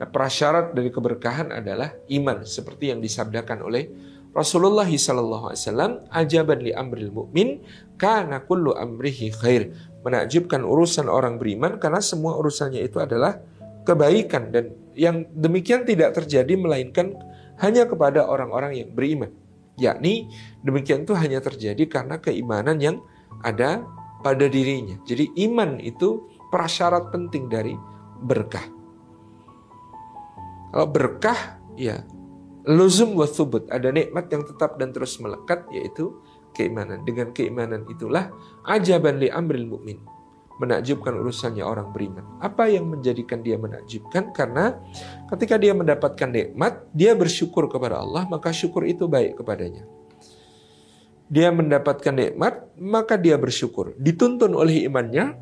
Nah, 0.00 0.08
prasyarat 0.08 0.72
dari 0.72 0.88
keberkahan 0.88 1.52
adalah 1.52 1.92
iman 2.08 2.40
seperti 2.48 2.88
yang 2.88 3.04
disabdakan 3.04 3.60
oleh 3.60 3.84
Rasulullah 4.30 4.86
sallallahu 4.86 5.50
alaihi 5.50 5.62
wasallam 5.66 5.92
ajaban 6.14 6.58
li 6.62 6.70
amril 6.70 7.10
mukmin 7.10 7.66
karena 7.98 8.38
kullu 8.46 8.74
amrihi 8.78 9.34
khair. 9.34 9.74
Menakjubkan 10.06 10.62
urusan 10.64 11.10
orang 11.10 11.36
beriman 11.36 11.76
karena 11.82 11.98
semua 12.00 12.38
urusannya 12.38 12.80
itu 12.80 13.02
adalah 13.02 13.36
kebaikan 13.84 14.54
dan 14.54 14.72
yang 14.94 15.26
demikian 15.34 15.82
tidak 15.82 16.14
terjadi 16.16 16.54
melainkan 16.56 17.18
hanya 17.58 17.84
kepada 17.90 18.24
orang-orang 18.24 18.78
yang 18.78 18.90
beriman. 18.94 19.34
Yakni 19.76 20.30
demikian 20.62 21.04
itu 21.04 21.12
hanya 21.16 21.42
terjadi 21.42 21.84
karena 21.90 22.22
keimanan 22.22 22.78
yang 22.78 23.02
ada 23.42 23.84
pada 24.20 24.46
dirinya. 24.46 24.96
Jadi 25.04 25.32
iman 25.48 25.80
itu 25.80 26.28
prasyarat 26.52 27.10
penting 27.10 27.48
dari 27.48 27.74
berkah. 28.20 28.64
Kalau 30.70 30.86
berkah 30.86 31.58
ya 31.74 32.04
luzum 32.70 33.18
wa 33.18 33.26
thubut, 33.26 33.66
ada 33.68 33.90
nikmat 33.90 34.30
yang 34.30 34.46
tetap 34.46 34.78
dan 34.78 34.94
terus 34.94 35.18
melekat 35.18 35.66
yaitu 35.74 36.14
keimanan. 36.54 37.02
Dengan 37.02 37.34
keimanan 37.34 37.82
itulah 37.90 38.30
ajaban 38.64 39.18
li 39.18 39.28
amril 39.28 39.66
mukmin 39.66 39.98
menakjubkan 40.60 41.16
urusannya 41.16 41.64
orang 41.64 41.88
beriman. 41.88 42.36
Apa 42.36 42.68
yang 42.68 42.84
menjadikan 42.92 43.40
dia 43.40 43.56
menakjubkan? 43.56 44.36
Karena 44.36 44.76
ketika 45.32 45.56
dia 45.56 45.72
mendapatkan 45.72 46.28
nikmat, 46.28 46.84
dia 46.92 47.16
bersyukur 47.16 47.72
kepada 47.72 48.04
Allah, 48.04 48.28
maka 48.28 48.52
syukur 48.52 48.84
itu 48.84 49.08
baik 49.08 49.40
kepadanya. 49.40 49.88
Dia 51.32 51.48
mendapatkan 51.48 52.12
nikmat, 52.12 52.68
maka 52.76 53.16
dia 53.16 53.40
bersyukur. 53.40 53.96
Dituntun 53.96 54.52
oleh 54.52 54.84
imannya, 54.84 55.32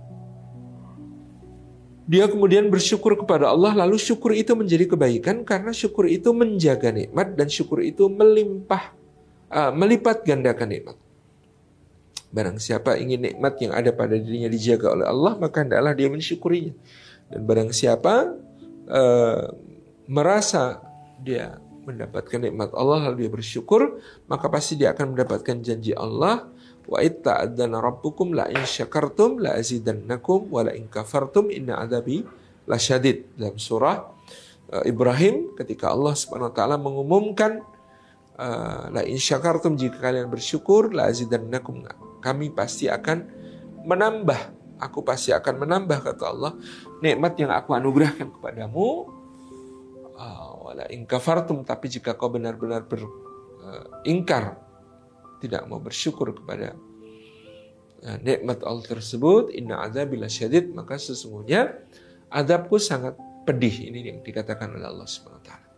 dia 2.08 2.24
kemudian 2.24 2.72
bersyukur 2.72 3.20
kepada 3.20 3.52
Allah, 3.52 3.84
lalu 3.84 4.00
syukur 4.00 4.32
itu 4.32 4.56
menjadi 4.56 4.88
kebaikan 4.88 5.44
karena 5.44 5.76
syukur 5.76 6.08
itu 6.08 6.32
menjaga 6.32 6.88
nikmat 6.88 7.36
dan 7.36 7.52
syukur 7.52 7.84
itu 7.84 8.08
melimpah, 8.08 8.96
uh, 9.52 9.68
melipat 9.76 10.24
gandakan 10.24 10.72
nikmat. 10.72 10.96
Barang 12.32 12.56
siapa 12.56 12.96
ingin 12.96 13.28
nikmat 13.28 13.60
yang 13.60 13.76
ada 13.76 13.92
pada 13.92 14.16
dirinya 14.16 14.48
dijaga 14.48 14.96
oleh 14.96 15.04
Allah, 15.04 15.36
maka 15.36 15.60
hendaklah 15.60 15.92
dia 15.92 16.08
mensyukurinya. 16.08 16.72
Dan 17.28 17.40
barang 17.44 17.70
siapa 17.76 18.32
uh, 18.88 19.52
merasa 20.08 20.80
dia 21.20 21.60
mendapatkan 21.84 22.40
nikmat 22.40 22.72
Allah 22.72 23.08
lalu 23.12 23.28
dia 23.28 23.30
bersyukur, 23.32 24.00
maka 24.32 24.48
pasti 24.48 24.80
dia 24.80 24.96
akan 24.96 25.12
mendapatkan 25.12 25.60
janji 25.60 25.92
Allah 25.92 26.48
wa 26.88 26.98
itta'adzana 27.04 27.78
rabbukum 27.84 28.32
la 28.32 28.48
in 28.48 28.64
syakartum 28.64 29.44
la 29.44 29.60
azidannakum 29.60 30.48
wa 30.48 30.64
la 30.64 30.72
in 30.72 30.88
kafartum 30.88 31.52
inna 31.52 31.84
adabi 31.84 32.24
lasyadid 32.64 33.36
dalam 33.36 33.60
surah 33.60 34.08
uh, 34.72 34.84
Ibrahim 34.88 35.52
ketika 35.52 35.92
Allah 35.92 36.16
Subhanahu 36.16 36.48
wa 36.48 36.56
taala 36.56 36.80
mengumumkan 36.80 37.60
uh, 38.40 38.88
la 38.88 39.04
in 39.04 39.20
syakartum 39.20 39.76
jika 39.76 40.00
kalian 40.00 40.32
bersyukur 40.32 40.96
la 40.96 41.12
azidannakum 41.12 41.84
kami 42.18 42.50
pasti 42.50 42.90
akan 42.90 43.38
menambah. 43.86 44.56
Aku 44.78 45.02
pasti 45.02 45.34
akan 45.34 45.66
menambah 45.66 46.06
kata 46.06 46.24
Allah 46.30 46.54
nikmat 47.02 47.34
yang 47.34 47.50
aku 47.50 47.74
anugerahkan 47.74 48.30
kepadamu. 48.30 49.10
Ah, 50.18 50.54
wala 50.54 50.86
ingkafartum 50.90 51.62
tapi 51.66 51.90
jika 51.90 52.14
kau 52.14 52.30
benar-benar 52.30 52.86
beringkar 52.86 54.44
eh, 54.54 54.67
tidak 55.38 55.66
mau 55.70 55.78
bersyukur 55.78 56.34
kepada 56.34 56.74
uh, 58.04 58.18
nikmat 58.22 58.62
Allah 58.62 58.84
tersebut 58.84 59.50
inna 59.54 59.82
azabil 59.86 60.22
syadid 60.30 60.70
maka 60.74 60.98
sesungguhnya 60.98 61.78
adabku 62.30 62.76
sangat 62.76 63.16
pedih 63.48 63.88
ini 63.88 64.12
yang 64.12 64.18
dikatakan 64.20 64.76
oleh 64.76 64.84
Allah 64.84 65.08
Subhanahu 65.08 65.40
wa 65.40 65.46
taala. 65.46 65.68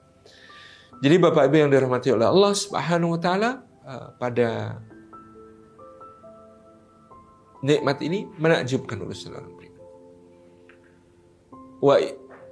Jadi 1.00 1.16
Bapak 1.16 1.42
Ibu 1.48 1.56
yang 1.56 1.70
dirahmati 1.70 2.08
oleh 2.10 2.26
Allah 2.26 2.52
Subhanahu 2.52 3.14
wa 3.14 3.20
taala 3.22 3.50
uh, 3.86 4.08
pada 4.18 4.80
nikmat 7.62 8.00
ini 8.02 8.26
menakjubkan 8.40 8.98
urusan 9.00 9.36
orang 9.36 9.52
beriman. 9.54 9.84
Wa, 11.80 11.94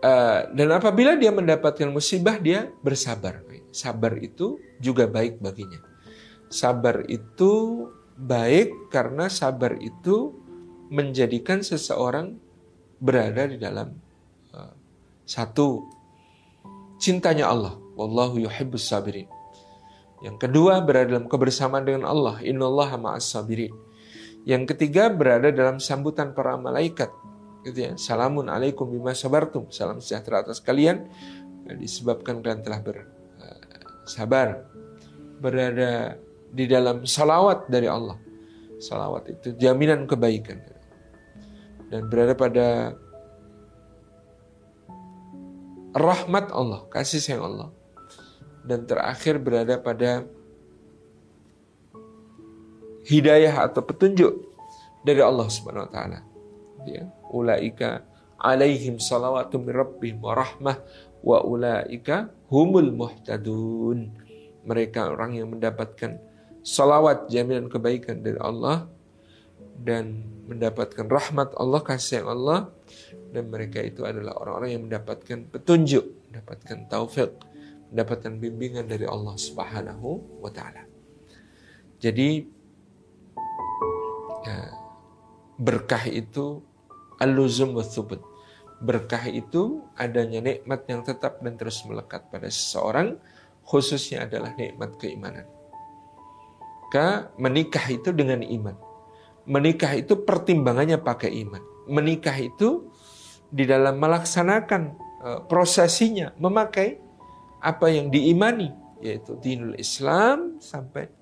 uh, 0.04 0.40
dan 0.54 0.68
apabila 0.72 1.18
dia 1.18 1.34
mendapatkan 1.34 1.88
musibah, 1.90 2.38
dia 2.38 2.70
bersabar. 2.80 3.44
Sabar 3.68 4.16
itu 4.16 4.56
juga 4.80 5.04
baik 5.04 5.44
baginya. 5.44 5.87
Sabar 6.48 7.04
itu 7.08 7.86
baik 8.16 8.90
karena 8.90 9.28
sabar 9.28 9.76
itu 9.78 10.34
menjadikan 10.88 11.60
seseorang 11.60 12.40
berada 12.98 13.46
di 13.46 13.60
dalam 13.60 13.94
uh, 14.56 14.72
satu 15.28 15.84
cintanya 16.96 17.52
Allah. 17.52 17.76
Wallahu 17.94 18.40
yuhibbus 18.40 18.88
sabirin. 18.88 19.28
Yang 20.24 20.48
kedua 20.48 20.82
berada 20.82 21.14
dalam 21.14 21.30
kebersamaan 21.30 21.84
dengan 21.86 22.08
Allah. 22.08 22.42
Innallaha 22.42 22.98
ma'as 22.98 23.28
sabirin 23.28 23.70
yang 24.48 24.64
ketiga 24.64 25.12
berada 25.12 25.52
dalam 25.52 25.76
sambutan 25.76 26.32
para 26.32 26.56
malaikat. 26.56 27.12
Gitu 27.68 27.78
ya. 27.84 27.92
Salamun 28.00 28.48
alaikum 28.48 28.88
bima 28.88 29.12
sabartum. 29.12 29.68
Salam 29.68 30.00
sejahtera 30.00 30.40
atas 30.40 30.64
kalian 30.64 31.04
disebabkan 31.76 32.40
kalian 32.40 32.64
telah 32.64 32.80
bersabar. 32.80 34.48
Eh, 34.48 34.76
berada 35.38 36.16
di 36.52 36.64
dalam 36.64 37.04
salawat 37.04 37.68
dari 37.68 37.88
Allah. 37.88 38.16
Salawat 38.78 39.28
itu 39.30 39.54
jaminan 39.58 40.06
kebaikan. 40.06 40.62
Dan 41.88 42.06
berada 42.12 42.36
pada 42.36 42.66
rahmat 45.96 46.52
Allah, 46.52 46.84
kasih 46.92 47.20
sayang 47.20 47.44
Allah. 47.44 47.68
Dan 48.62 48.84
terakhir 48.84 49.40
berada 49.40 49.80
pada 49.80 50.28
hidayah 53.08 53.64
atau 53.64 53.80
petunjuk 53.80 54.36
dari 55.00 55.24
Allah 55.24 55.48
Subhanahu 55.48 55.88
wa 55.88 55.92
taala. 55.92 56.20
Ya, 56.84 57.08
ulaika 57.32 58.04
alaihim 58.36 59.00
salawatu 59.00 59.56
min 59.58 59.72
rabbihim 59.72 60.20
wa 60.20 60.36
rahmah 60.36 60.76
wa 61.24 61.38
ulaika 61.42 62.28
humul 62.52 62.92
muhtadun. 62.92 64.12
Mereka 64.68 65.16
orang 65.16 65.40
yang 65.40 65.48
mendapatkan 65.56 66.27
salawat 66.68 67.32
jaminan 67.32 67.72
kebaikan 67.72 68.20
dari 68.20 68.36
Allah 68.36 68.84
dan 69.80 70.20
mendapatkan 70.44 71.08
rahmat 71.08 71.56
Allah 71.56 71.80
kasih 71.80 72.28
Allah 72.28 72.68
dan 73.32 73.48
mereka 73.48 73.80
itu 73.80 74.04
adalah 74.04 74.36
orang-orang 74.36 74.70
yang 74.76 74.84
mendapatkan 74.84 75.48
petunjuk, 75.48 76.04
mendapatkan 76.28 76.84
taufik, 76.92 77.32
mendapatkan 77.88 78.32
bimbingan 78.36 78.84
dari 78.84 79.08
Allah 79.08 79.36
Subhanahu 79.40 80.40
wa 80.44 80.50
taala. 80.52 80.84
Jadi 81.98 82.58
Ya. 84.48 84.70
Berkah 85.58 86.06
itu 86.06 86.62
al-luzum 87.18 87.74
Berkah 88.78 89.26
itu 89.26 89.82
adanya 89.98 90.38
nikmat 90.38 90.86
yang 90.86 91.02
tetap 91.02 91.42
dan 91.42 91.58
terus 91.58 91.82
melekat 91.82 92.30
pada 92.30 92.46
seseorang, 92.46 93.18
khususnya 93.66 94.30
adalah 94.30 94.54
nikmat 94.54 94.94
keimanan. 95.02 95.57
Maka 96.88 97.36
menikah 97.36 97.84
itu 97.92 98.16
dengan 98.16 98.40
iman. 98.40 98.72
Menikah 99.44 99.92
itu 99.92 100.24
pertimbangannya 100.24 100.96
pakai 100.96 101.28
iman. 101.44 101.60
Menikah 101.84 102.32
itu 102.40 102.88
di 103.52 103.68
dalam 103.68 104.00
melaksanakan 104.00 104.96
uh, 105.20 105.40
prosesinya 105.44 106.32
memakai 106.40 106.96
apa 107.60 107.92
yang 107.92 108.08
diimani 108.08 108.72
yaitu 109.04 109.36
dinul 109.36 109.76
Islam 109.76 110.56
sampai 110.64 111.12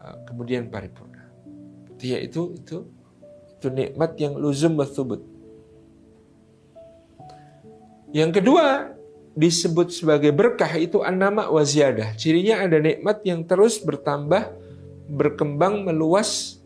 uh, 0.00 0.24
kemudian 0.24 0.72
paripurna. 0.72 1.28
Dia 2.00 2.16
itu 2.16 2.56
itu 2.56 2.88
itu 3.52 3.68
nikmat 3.68 4.16
yang 4.16 4.32
luzum 4.40 4.80
bertubut. 4.80 5.20
Yang 8.16 8.40
kedua 8.40 8.96
disebut 9.36 9.92
sebagai 9.92 10.32
berkah 10.32 10.72
itu 10.80 11.04
an-nama 11.04 11.52
wa 11.52 11.60
ziyadah. 11.60 12.16
Cirinya 12.16 12.64
ada 12.64 12.80
nikmat 12.80 13.20
yang 13.28 13.44
terus 13.44 13.76
bertambah, 13.84 14.64
berkembang, 15.06 15.86
meluas 15.86 16.60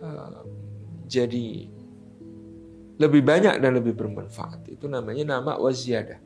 uh, 0.00 0.44
jadi 1.08 1.68
lebih 3.00 3.22
banyak 3.24 3.58
dan 3.58 3.72
lebih 3.74 3.96
bermanfaat. 3.96 4.68
Itu 4.70 4.86
namanya 4.86 5.38
nama 5.38 5.58
wa 5.58 5.72
ziyadah. 5.72 6.20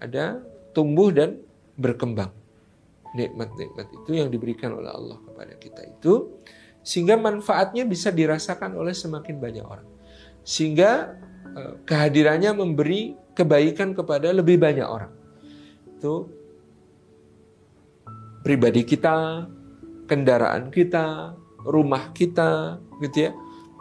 Ada 0.00 0.42
tumbuh 0.74 1.14
dan 1.14 1.38
berkembang. 1.78 2.34
Nikmat-nikmat 3.14 3.86
itu 3.94 4.10
yang 4.18 4.26
diberikan 4.26 4.74
oleh 4.74 4.90
Allah 4.90 5.22
kepada 5.22 5.54
kita 5.54 5.86
itu 5.86 6.42
sehingga 6.84 7.16
manfaatnya 7.16 7.86
bisa 7.86 8.10
dirasakan 8.10 8.74
oleh 8.74 8.92
semakin 8.92 9.38
banyak 9.38 9.64
orang. 9.64 9.86
Sehingga 10.42 11.14
eh, 11.54 11.74
kehadirannya 11.86 12.58
memberi 12.58 13.14
kebaikan 13.32 13.94
kepada 13.94 14.34
lebih 14.34 14.58
banyak 14.58 14.84
orang. 14.84 15.14
Itu 15.94 16.28
pribadi 18.44 18.84
kita, 18.84 19.46
kendaraan 20.04 20.68
kita, 20.68 21.36
rumah 21.64 22.12
kita, 22.12 22.80
gitu 23.00 23.28
ya. 23.28 23.32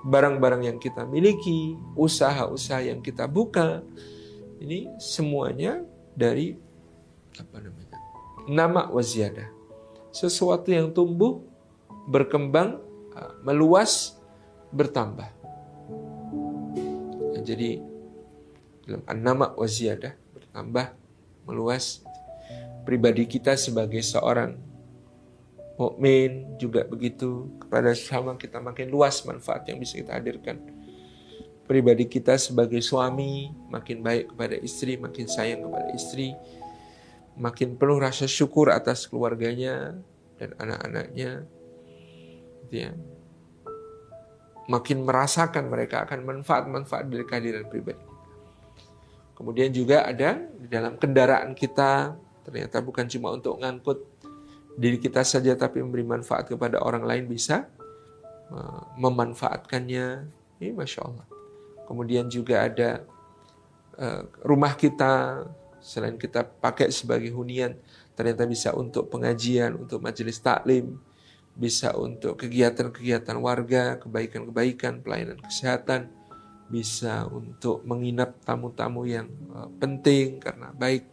Barang-barang 0.03 0.67
yang 0.67 0.78
kita 0.84 1.07
miliki, 1.07 1.80
usaha-usaha 1.95 2.84
yang 2.84 2.99
kita 2.99 3.24
buka. 3.24 3.80
Ini 4.59 4.99
semuanya 4.99 5.80
dari 6.11 6.59
apa 7.39 7.57
namanya? 7.63 7.95
Nama 8.47 8.91
waziyadah. 8.91 9.47
Sesuatu 10.11 10.71
yang 10.71 10.91
tumbuh, 10.91 11.39
berkembang 12.11 12.84
meluas 13.47 14.19
bertambah. 14.76 15.32
Jadi 17.43 17.80
dalam 18.84 19.03
nama 19.24 19.55
waziyadah 19.55 20.15
bertambah 20.36 20.91
meluas. 21.47 22.03
Pribadi 22.84 23.24
kita 23.24 23.55
sebagai 23.55 24.03
seorang 24.03 24.59
mukmin 25.74 26.53
juga 26.61 26.86
begitu 26.86 27.49
kepada 27.57 27.97
sama 27.97 28.38
kita 28.38 28.61
makin 28.61 28.93
luas 28.93 29.26
manfaat 29.26 29.65
yang 29.65 29.82
bisa 29.82 29.97
kita 29.97 30.13
hadirkan. 30.17 30.61
Pribadi 31.63 32.05
kita 32.05 32.36
sebagai 32.38 32.84
suami 32.84 33.49
makin 33.71 34.03
baik 34.03 34.36
kepada 34.36 34.55
istri, 34.59 34.99
makin 34.99 35.26
sayang 35.26 35.63
kepada 35.65 35.89
istri, 35.95 36.36
makin 37.39 37.80
penuh 37.80 37.97
rasa 37.97 38.30
syukur 38.30 38.69
atas 38.69 39.07
keluarganya 39.07 39.97
dan 40.38 40.53
anak-anaknya. 40.59 41.47
Gitu 42.67 42.76
ya. 42.89 42.91
Makin 44.63 45.03
merasakan 45.03 45.71
mereka 45.71 46.03
akan 46.07 46.24
manfaat-manfaat 46.24 47.07
dari 47.07 47.24
kehadiran 47.26 47.67
pribadi. 47.67 48.03
Kemudian 49.34 49.74
juga 49.74 50.05
ada 50.05 50.39
di 50.39 50.67
dalam 50.69 50.95
kendaraan 50.95 51.57
kita, 51.57 52.15
ternyata 52.45 52.80
bukan 52.80 53.09
cuma 53.09 53.34
untuk 53.34 53.59
ngangkut 53.59 54.12
diri 54.74 54.97
kita 54.97 55.21
saja 55.21 55.53
tapi 55.53 55.82
memberi 55.82 56.05
manfaat 56.05 56.49
kepada 56.49 56.82
orang 56.82 57.05
lain 57.05 57.26
bisa 57.30 57.69
memanfaatkannya. 58.97 60.07
Ini 60.61 60.71
Masya 60.78 61.01
Allah. 61.01 61.26
Kemudian 61.84 62.30
juga 62.32 62.63
ada 62.63 63.03
uh, 63.99 64.24
rumah 64.45 64.78
kita, 64.78 65.43
selain 65.84 66.15
kita 66.15 66.47
pakai 66.47 66.93
sebagai 66.93 67.34
hunian, 67.36 67.76
ternyata 68.15 68.47
bisa 68.47 68.71
untuk 68.71 69.11
pengajian, 69.11 69.76
untuk 69.76 69.99
majelis 69.99 70.39
taklim, 70.39 70.95
bisa 71.53 71.91
untuk 71.99 72.39
kegiatan-kegiatan 72.39 73.36
warga, 73.38 73.99
kebaikan-kebaikan, 73.99 75.03
pelayanan 75.03 75.38
kesehatan, 75.43 76.07
bisa 76.71 77.28
untuk 77.28 77.84
menginap 77.84 78.39
tamu-tamu 78.47 79.03
yang 79.03 79.28
uh, 79.51 79.67
penting 79.78 80.39
karena 80.39 80.71
baik 80.71 81.03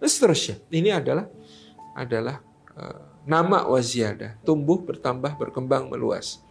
dan 0.00 0.08
seterusnya. 0.08 0.56
Ini 0.72 1.04
adalah 1.04 1.28
adalah 1.94 2.40
nama 3.24 3.64
waziyadah, 3.66 4.42
tumbuh, 4.42 4.82
bertambah, 4.82 5.38
berkembang, 5.38 5.88
meluas. 5.88 6.42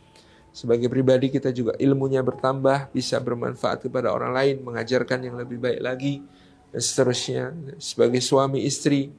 Sebagai 0.54 0.86
pribadi 0.88 1.34
kita 1.34 1.50
juga 1.50 1.74
ilmunya 1.82 2.22
bertambah, 2.22 2.94
bisa 2.94 3.18
bermanfaat 3.18 3.90
kepada 3.90 4.14
orang 4.14 4.32
lain, 4.32 4.56
mengajarkan 4.62 5.20
yang 5.26 5.36
lebih 5.36 5.58
baik 5.58 5.82
lagi, 5.82 6.22
dan 6.70 6.82
seterusnya. 6.82 7.44
Sebagai 7.82 8.22
suami 8.22 8.62
istri, 8.64 9.10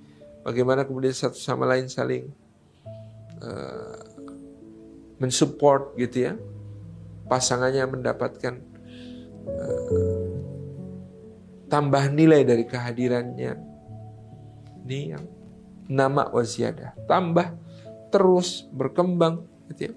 bagaimana 0.47 0.87
kemudian 0.87 1.13
satu 1.13 1.35
sama 1.35 1.67
lain 1.67 1.91
saling 1.91 2.31
uh, 3.43 3.99
mensupport 5.19 5.91
gitu 5.99 6.31
ya, 6.31 6.33
pasangannya 7.27 7.83
mendapatkan 7.91 8.75
Eh, 9.45 10.33
tambah 11.69 12.05
nilai 12.13 12.49
dari 12.49 12.65
kehadirannya. 12.65 13.53
Ini 14.85 15.01
yang 15.17 15.25
nama 15.91 16.29
waziyadah. 16.33 16.97
Tambah 17.09 17.55
terus 18.09 18.67
berkembang 18.71 19.45
gitu 19.73 19.91
ya. 19.91 19.95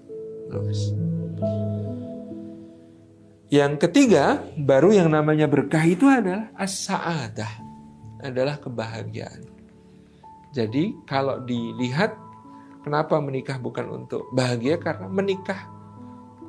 Terus. 0.48 0.80
Yang 3.48 3.88
ketiga, 3.88 4.44
baru 4.60 4.92
yang 4.92 5.08
namanya 5.08 5.48
berkah 5.48 5.80
itu 5.84 6.04
adalah 6.04 6.52
as-sa'adah. 6.56 7.52
Adalah 8.20 8.60
kebahagiaan. 8.60 9.46
Jadi 10.52 10.96
kalau 11.08 11.40
dilihat 11.44 12.12
kenapa 12.84 13.20
menikah 13.20 13.56
bukan 13.56 14.04
untuk 14.04 14.28
bahagia 14.32 14.80
karena 14.80 15.06
menikah 15.08 15.68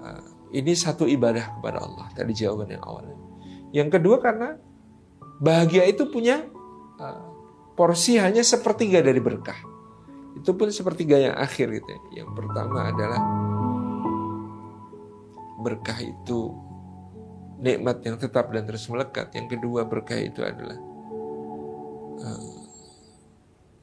eh, 0.01 0.23
ini 0.59 0.73
satu 0.73 1.05
ibadah 1.05 1.59
kepada 1.59 1.83
Allah. 1.83 2.07
Tadi 2.15 2.31
jawaban 2.33 2.73
yang 2.73 2.83
awal. 2.83 3.05
Yang 3.69 3.89
kedua 3.99 4.17
karena 4.17 4.57
bahagia 5.39 5.85
itu 5.85 6.09
punya 6.09 6.41
uh, 6.99 7.38
porsi 7.79 8.19
hanya 8.19 8.43
sepertiga 8.43 8.99
dari 8.99 9.23
berkah. 9.23 9.55
Itu 10.35 10.51
pun 10.51 10.67
sepertiga 10.67 11.15
yang 11.15 11.35
akhir 11.39 11.71
gitu 11.79 11.87
ya. 11.87 12.01
Yang 12.19 12.29
pertama 12.35 12.91
adalah 12.91 13.21
berkah 15.63 15.95
itu 16.03 16.51
nikmat 17.63 18.03
yang 18.03 18.19
tetap 18.19 18.51
dan 18.51 18.67
terus 18.67 18.83
melekat. 18.91 19.31
Yang 19.31 19.55
kedua 19.55 19.87
berkah 19.87 20.19
itu 20.19 20.43
adalah 20.43 20.75
uh, 22.19 22.59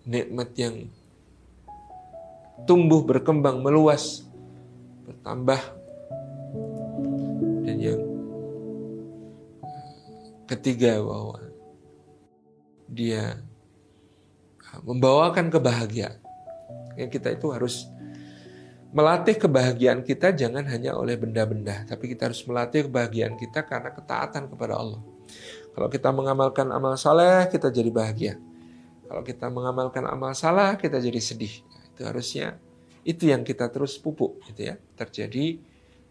nikmat 0.04 0.52
yang 0.60 0.92
tumbuh 2.68 3.00
berkembang 3.00 3.64
meluas 3.64 4.28
bertambah 5.08 5.60
dan 7.64 7.76
yang 7.80 8.00
ketiga 10.44 11.00
bahwa 11.00 11.40
dia 12.88 13.45
membawakan 14.82 15.48
kebahagiaan. 15.48 16.18
Yang 16.96 17.20
kita 17.20 17.36
itu 17.36 17.52
harus 17.52 17.88
melatih 18.96 19.36
kebahagiaan 19.36 20.00
kita 20.00 20.32
jangan 20.32 20.64
hanya 20.72 20.96
oleh 20.96 21.20
benda-benda, 21.20 21.84
tapi 21.84 22.08
kita 22.08 22.32
harus 22.32 22.40
melatih 22.48 22.88
kebahagiaan 22.88 23.36
kita 23.36 23.64
karena 23.68 23.92
ketaatan 23.92 24.48
kepada 24.48 24.80
Allah. 24.80 25.00
Kalau 25.76 25.88
kita 25.92 26.08
mengamalkan 26.08 26.72
amal 26.72 26.96
saleh, 26.96 27.44
kita 27.52 27.68
jadi 27.68 27.92
bahagia. 27.92 28.40
Kalau 29.06 29.20
kita 29.20 29.52
mengamalkan 29.52 30.08
amal 30.08 30.32
salah, 30.32 30.74
kita 30.80 30.96
jadi 30.96 31.20
sedih. 31.20 31.60
Itu 31.92 32.08
harusnya 32.08 32.56
itu 33.06 33.28
yang 33.28 33.44
kita 33.44 33.68
terus 33.68 34.00
pupuk, 34.00 34.40
gitu 34.48 34.72
ya. 34.72 34.80
Terjadi 34.96 35.60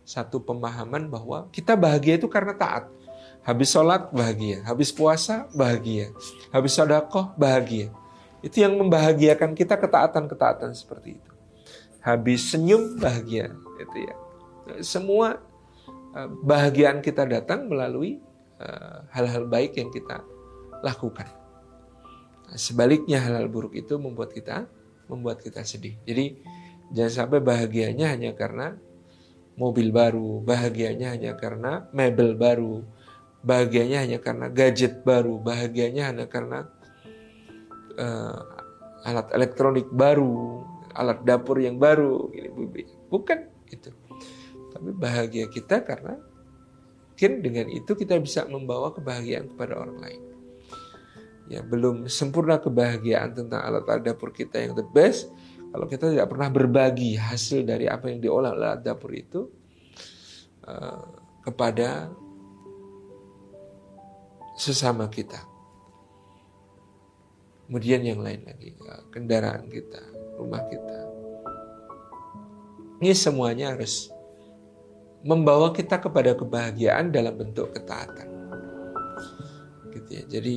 satu 0.06 0.40
pemahaman 0.40 1.10
bahwa 1.10 1.50
kita 1.50 1.74
bahagia 1.74 2.22
itu 2.22 2.30
karena 2.30 2.54
taat. 2.54 2.88
Habis 3.42 3.74
sholat 3.74 4.10
bahagia, 4.14 4.62
habis 4.66 4.90
puasa 4.94 5.50
bahagia, 5.54 6.14
habis 6.54 6.74
sodakoh 6.74 7.34
bahagia. 7.38 7.90
Itu 8.44 8.64
yang 8.64 8.76
membahagiakan 8.80 9.56
kita 9.56 9.80
ketaatan-ketaatan 9.80 10.76
seperti 10.76 11.18
itu. 11.20 11.32
Habis 12.04 12.54
senyum 12.54 13.00
bahagia, 13.02 13.56
itu 13.82 13.98
ya. 14.06 14.16
Semua 14.82 15.40
eh, 16.18 16.30
bahagiaan 16.44 17.00
kita 17.02 17.26
datang 17.26 17.70
melalui 17.70 18.22
eh, 18.62 18.98
hal-hal 19.14 19.50
baik 19.50 19.78
yang 19.78 19.90
kita 19.90 20.22
lakukan. 20.86 21.28
Sebaliknya 22.54 23.20
hal-hal 23.20 23.50
buruk 23.50 23.74
itu 23.74 23.98
membuat 23.98 24.30
kita 24.30 24.70
membuat 25.10 25.42
kita 25.42 25.62
sedih. 25.66 25.98
Jadi 26.06 26.42
jangan 26.94 27.14
sampai 27.26 27.40
bahagianya 27.42 28.14
hanya 28.14 28.34
karena 28.34 28.78
mobil 29.56 29.90
baru, 29.90 30.44
bahagianya 30.44 31.16
hanya 31.16 31.34
karena 31.40 31.88
mebel 31.96 32.36
baru, 32.36 32.84
bahagianya 33.46 34.04
hanya 34.04 34.20
karena 34.20 34.48
gadget 34.52 35.02
baru, 35.06 35.40
bahagianya 35.40 36.12
hanya 36.12 36.26
karena 36.28 36.68
uh, 38.00 38.40
alat 39.06 39.28
elektronik 39.36 39.88
baru, 39.92 40.64
alat 40.96 41.22
dapur 41.24 41.60
yang 41.62 41.78
baru, 41.78 42.32
bukan 43.12 43.50
itu. 43.70 43.90
Tapi 44.76 44.90
bahagia 44.92 45.48
kita 45.48 45.84
karena 45.88 46.20
mungkin 47.16 47.32
dengan 47.40 47.72
itu 47.72 47.96
kita 47.96 48.20
bisa 48.20 48.44
membawa 48.44 48.92
kebahagiaan 48.92 49.56
kepada 49.56 49.80
orang 49.80 50.04
lain. 50.04 50.22
Ya 51.48 51.64
belum 51.64 52.12
sempurna 52.12 52.60
kebahagiaan 52.60 53.32
tentang 53.38 53.62
alat-alat 53.64 54.04
dapur 54.04 54.36
kita 54.36 54.60
yang 54.60 54.74
the 54.76 54.84
best, 54.84 55.32
kalau 55.72 55.86
kita 55.88 56.12
tidak 56.12 56.28
pernah 56.28 56.50
berbagi 56.52 57.16
hasil 57.16 57.64
dari 57.64 57.88
apa 57.88 58.12
yang 58.12 58.20
diolah 58.20 58.52
oleh 58.52 58.80
dapur 58.82 59.12
itu 59.16 59.48
uh, 60.68 61.04
kepada 61.46 62.12
sesama 64.58 65.08
kita. 65.12 65.55
Kemudian 67.66 68.06
yang 68.06 68.22
lain 68.22 68.46
lagi, 68.46 68.78
uh, 68.86 69.04
kendaraan 69.10 69.66
kita, 69.70 70.02
rumah 70.38 70.62
kita. 70.70 70.98
Ini 73.02 73.12
semuanya 73.18 73.74
harus 73.74 74.14
membawa 75.26 75.74
kita 75.74 75.98
kepada 75.98 76.38
kebahagiaan 76.38 77.10
dalam 77.10 77.34
bentuk 77.34 77.74
ketaatan. 77.74 78.30
Gitu 79.90 80.10
ya. 80.14 80.24
Jadi 80.38 80.56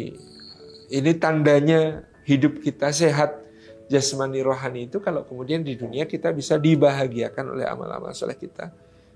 ini 0.93 1.13
tandanya 1.17 2.05
hidup 2.29 2.61
kita 2.61 2.93
sehat 2.93 3.41
jasmani 3.89 4.45
rohani 4.45 4.85
itu 4.85 5.01
kalau 5.01 5.25
kemudian 5.25 5.65
di 5.65 5.73
dunia 5.73 6.05
kita 6.05 6.29
bisa 6.37 6.61
dibahagiakan 6.61 7.57
oleh 7.57 7.65
amal-amal 7.65 8.13
soleh 8.13 8.37
kita 8.37 8.69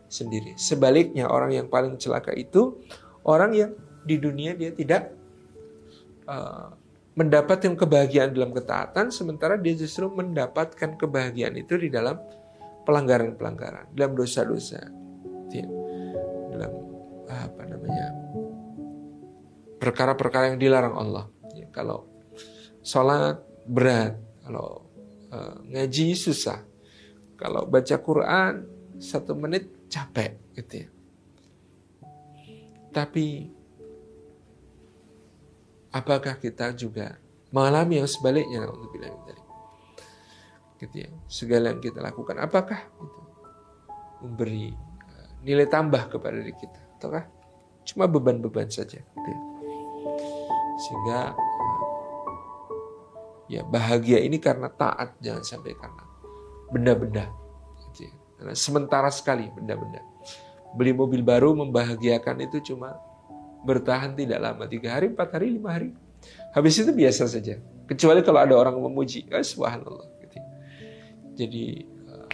sendiri. 0.09 0.57
Sebaliknya 0.57 1.29
orang 1.29 1.53
yang 1.53 1.69
paling 1.69 2.01
celaka 2.01 2.33
itu 2.33 2.81
orang 3.29 3.53
yang 3.53 3.71
di 4.03 4.17
dunia 4.17 4.57
dia 4.57 4.73
tidak 4.73 5.13
uh, 6.25 6.73
mendapatkan 7.13 7.77
kebahagiaan 7.77 8.33
dalam 8.33 8.57
ketaatan, 8.57 9.13
sementara 9.13 9.61
dia 9.61 9.77
justru 9.77 10.09
mendapatkan 10.09 10.97
kebahagiaan 10.97 11.57
itu 11.61 11.77
di 11.77 11.93
dalam 11.93 12.17
pelanggaran-pelanggaran, 12.89 13.93
dalam 13.93 14.17
dosa-dosa, 14.17 14.81
dalam 16.53 16.73
apa 17.29 17.63
namanya 17.65 18.07
perkara-perkara 19.83 20.55
yang 20.55 20.61
dilarang 20.61 20.97
Allah. 20.97 21.25
Ya, 21.53 21.69
kalau 21.69 22.09
sholat 22.81 23.43
berat, 23.69 24.17
kalau 24.47 24.87
uh, 25.33 25.57
ngaji 25.69 26.15
susah. 26.15 26.63
Kalau 27.35 27.67
baca 27.67 27.99
Quran 27.99 28.63
satu 29.03 29.35
menit 29.35 29.91
capek 29.91 30.39
gitu 30.55 30.87
ya. 30.87 30.89
Tapi 32.95 33.51
apakah 35.93 36.41
kita 36.41 36.73
juga 36.73 37.21
mengalami 37.53 38.01
yang 38.01 38.09
sebaliknya 38.09 38.65
untuk 38.67 38.91
bilang 38.97 39.15
tadi. 39.29 39.43
Gitu 40.81 40.97
ya. 41.07 41.11
Segala 41.29 41.71
yang 41.71 41.79
kita 41.85 42.01
lakukan 42.01 42.41
apakah 42.41 42.81
itu 42.99 43.21
memberi 44.25 44.73
uh, 44.73 45.29
nilai 45.45 45.69
tambah 45.69 46.09
kepada 46.11 46.41
diri 46.41 46.57
kita 46.57 46.81
ataukah 46.99 47.29
cuma 47.87 48.09
beban-beban 48.09 48.73
saja 48.73 48.99
gitu 48.99 49.29
ya. 49.29 49.41
Sehingga 50.83 51.21
uh, 51.37 51.81
ya 53.53 53.63
bahagia 53.69 54.19
ini 54.25 54.41
karena 54.41 54.73
taat 54.73 55.15
jangan 55.21 55.45
sampai 55.45 55.77
karena 55.77 56.03
benda-benda 56.73 57.29
gitu 57.93 58.09
ya. 58.09 58.13
Sementara 58.57 59.13
sekali 59.13 59.47
benda-benda. 59.53 60.03
Beli 60.73 60.97
mobil 60.97 61.21
baru 61.21 61.53
membahagiakan 61.53 62.49
itu 62.49 62.73
cuma 62.73 62.97
bertahan 63.63 64.15
tidak 64.19 64.39
lama 64.43 64.65
tiga 64.67 64.99
hari, 64.99 65.11
empat 65.11 65.29
hari, 65.39 65.55
lima 65.55 65.71
hari. 65.75 65.91
Habis 66.53 66.83
itu 66.83 66.91
biasa 66.93 67.27
saja. 67.31 67.59
Kecuali 67.87 68.21
kalau 68.23 68.41
ada 68.43 68.55
orang 68.55 68.77
memuji, 68.79 69.27
oh, 69.31 69.43
subhanallah. 69.43 70.07
Gitu. 70.23 70.39
Jadi 71.39 71.65
uh, 72.07 72.31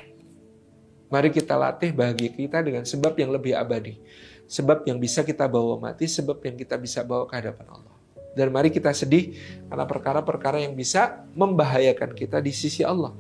mari 1.09 1.29
kita 1.33 1.55
latih 1.57 1.93
bahagia 1.93 2.31
kita 2.33 2.59
dengan 2.61 2.85
sebab 2.85 3.15
yang 3.17 3.31
lebih 3.33 3.55
abadi, 3.55 4.01
sebab 4.49 4.85
yang 4.89 4.99
bisa 5.01 5.23
kita 5.23 5.47
bawa 5.47 5.79
mati, 5.79 6.09
sebab 6.09 6.41
yang 6.45 6.57
kita 6.57 6.77
bisa 6.77 7.05
bawa 7.05 7.29
ke 7.29 7.35
hadapan 7.39 7.67
Allah. 7.71 7.95
Dan 8.37 8.55
mari 8.55 8.71
kita 8.71 8.95
sedih 8.95 9.35
karena 9.67 9.85
perkara-perkara 9.89 10.63
yang 10.63 10.77
bisa 10.79 11.27
membahayakan 11.35 12.15
kita 12.15 12.39
di 12.39 12.55
sisi 12.55 12.87
Allah 12.87 13.11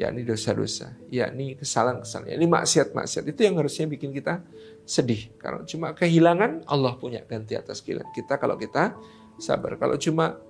yakni 0.00 0.24
dosa-dosa, 0.24 0.96
yakni 1.12 1.60
kesalahan-kesalahan, 1.60 2.32
yakni 2.32 2.46
maksiat-maksiat. 2.48 3.24
Itu 3.28 3.40
yang 3.44 3.60
harusnya 3.60 3.84
bikin 3.84 4.16
kita 4.16 4.40
sedih. 4.88 5.28
Karena 5.36 5.60
cuma 5.68 5.92
kehilangan, 5.92 6.64
Allah 6.64 6.96
punya 6.96 7.20
ganti 7.28 7.52
atas 7.52 7.84
kehilangan 7.84 8.08
kita 8.16 8.40
kalau 8.40 8.56
kita 8.56 8.96
sabar. 9.36 9.76
Kalau 9.76 10.00
cuma 10.00 10.40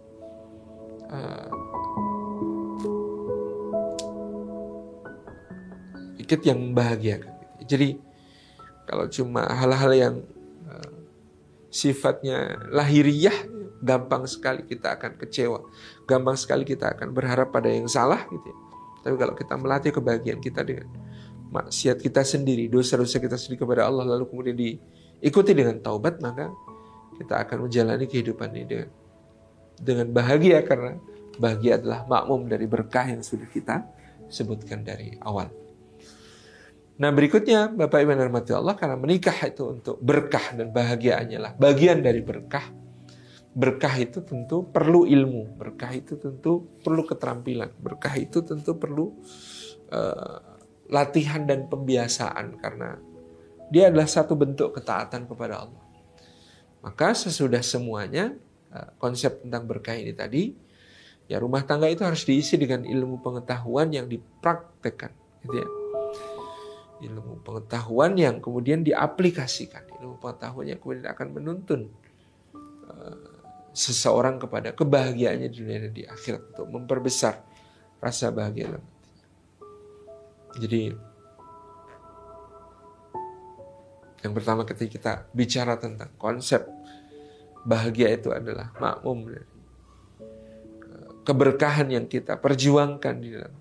uh, 1.11 1.49
dikit 6.15 6.47
yang 6.47 6.63
membahagiakan. 6.71 7.35
Jadi 7.67 7.99
kalau 8.87 9.11
cuma 9.11 9.51
hal-hal 9.51 9.93
yang 9.99 10.15
uh, 10.71 10.95
sifatnya 11.75 12.55
lahiriah, 12.71 13.35
gampang 13.83 14.31
sekali 14.31 14.63
kita 14.63 14.95
akan 14.95 15.19
kecewa. 15.19 15.59
Gampang 16.07 16.39
sekali 16.39 16.63
kita 16.63 16.95
akan 16.95 17.11
berharap 17.11 17.51
pada 17.51 17.67
yang 17.67 17.91
salah 17.91 18.31
gitu 18.31 18.47
ya 18.47 18.70
tapi 19.01 19.15
kalau 19.17 19.35
kita 19.35 19.55
melatih 19.57 19.93
kebahagiaan 19.97 20.41
kita 20.41 20.61
dengan 20.61 20.89
maksiat 21.51 21.99
kita 21.99 22.23
sendiri, 22.23 22.71
dosa-dosa 22.71 23.19
kita 23.19 23.35
sendiri 23.35 23.65
kepada 23.65 23.89
Allah, 23.89 24.07
lalu 24.07 24.29
kemudian 24.31 24.57
diikuti 24.57 25.53
dengan 25.57 25.83
taubat, 25.83 26.23
maka 26.23 26.53
kita 27.19 27.35
akan 27.45 27.69
menjalani 27.69 28.07
kehidupan 28.07 28.49
ini 28.55 28.65
dengan, 28.65 28.91
dengan 29.77 30.07
bahagia 30.15 30.63
karena 30.63 30.97
bahagia 31.37 31.81
adalah 31.81 32.07
makmum 32.07 32.49
dari 32.49 32.65
berkah 32.69 33.09
yang 33.09 33.25
sudah 33.25 33.49
kita 33.49 33.85
sebutkan 34.31 34.85
dari 34.87 35.17
awal. 35.21 35.51
Nah 37.01 37.09
berikutnya 37.17 37.73
Bapak 37.73 38.05
Ibu 38.05 38.13
dan 38.13 38.29
Allah 38.61 38.77
karena 38.77 38.97
menikah 39.01 39.33
itu 39.49 39.73
untuk 39.73 39.97
berkah 40.05 40.53
dan 40.53 40.69
bahagiaannya 40.69 41.39
lah 41.41 41.53
bagian 41.57 42.05
dari 42.05 42.21
berkah 42.21 42.80
Berkah 43.51 43.99
itu 43.99 44.23
tentu 44.23 44.63
perlu 44.63 45.11
ilmu, 45.11 45.59
berkah 45.59 45.91
itu 45.91 46.15
tentu 46.15 46.71
perlu 46.87 47.03
keterampilan, 47.03 47.75
berkah 47.83 48.15
itu 48.15 48.47
tentu 48.47 48.79
perlu 48.79 49.11
uh, 49.91 50.39
latihan 50.87 51.43
dan 51.43 51.67
pembiasaan 51.67 52.63
karena 52.63 52.95
dia 53.75 53.91
adalah 53.91 54.07
satu 54.07 54.39
bentuk 54.39 54.79
ketaatan 54.79 55.27
kepada 55.27 55.67
Allah. 55.67 55.83
Maka 56.79 57.11
sesudah 57.11 57.59
semuanya 57.59 58.39
uh, 58.71 58.95
konsep 59.03 59.43
tentang 59.43 59.67
berkah 59.67 59.99
ini 59.99 60.15
tadi, 60.15 60.55
ya 61.27 61.43
rumah 61.43 61.67
tangga 61.67 61.91
itu 61.91 62.07
harus 62.07 62.23
diisi 62.23 62.55
dengan 62.55 62.87
ilmu 62.87 63.19
pengetahuan 63.19 63.91
yang 63.91 64.07
dipraktekkan, 64.07 65.11
gitu 65.43 65.57
ya. 65.59 65.69
Ilmu 67.11 67.43
pengetahuan 67.43 68.15
yang 68.15 68.39
kemudian 68.39 68.87
diaplikasikan, 68.87 69.91
ilmu 69.99 70.23
pengetahuan 70.23 70.71
yang 70.71 70.79
kemudian 70.79 71.11
akan 71.11 71.29
menuntun 71.35 71.81
uh, 72.87 73.30
seseorang 73.71 74.43
kepada 74.43 74.75
kebahagiaannya 74.75 75.49
di 75.51 75.57
dunia 75.63 75.79
dan 75.87 75.93
di 75.95 76.03
akhirat 76.03 76.55
untuk 76.55 76.67
memperbesar 76.75 77.39
rasa 78.03 78.35
bahagia 78.35 78.75
dalam 78.75 78.83
hatinya. 78.83 79.27
Jadi 80.59 80.83
yang 84.21 84.33
pertama 84.37 84.69
ketika 84.69 84.91
kita 84.91 85.13
bicara 85.33 85.81
tentang 85.81 86.13
konsep 86.21 86.67
bahagia 87.65 88.13
itu 88.13 88.35
adalah 88.35 88.75
makmum 88.77 89.33
dari 89.33 89.47
eh, 89.47 91.11
keberkahan 91.25 91.89
yang 91.89 92.07
kita 92.11 92.37
perjuangkan 92.37 93.15
di 93.21 93.29
dalam 93.33 93.55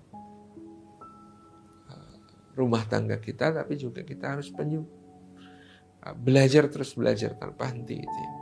eh, 1.88 2.14
rumah 2.58 2.82
tangga 2.84 3.16
kita, 3.22 3.54
tapi 3.56 3.78
juga 3.78 4.04
kita 4.04 4.36
harus 4.36 4.50
penyu 4.52 4.84
eh, 6.02 6.14
belajar 6.18 6.66
terus 6.68 6.92
belajar 6.98 7.38
tanpa 7.38 7.70
henti 7.72 7.96
gitu 8.00 8.18
ya 8.20 8.39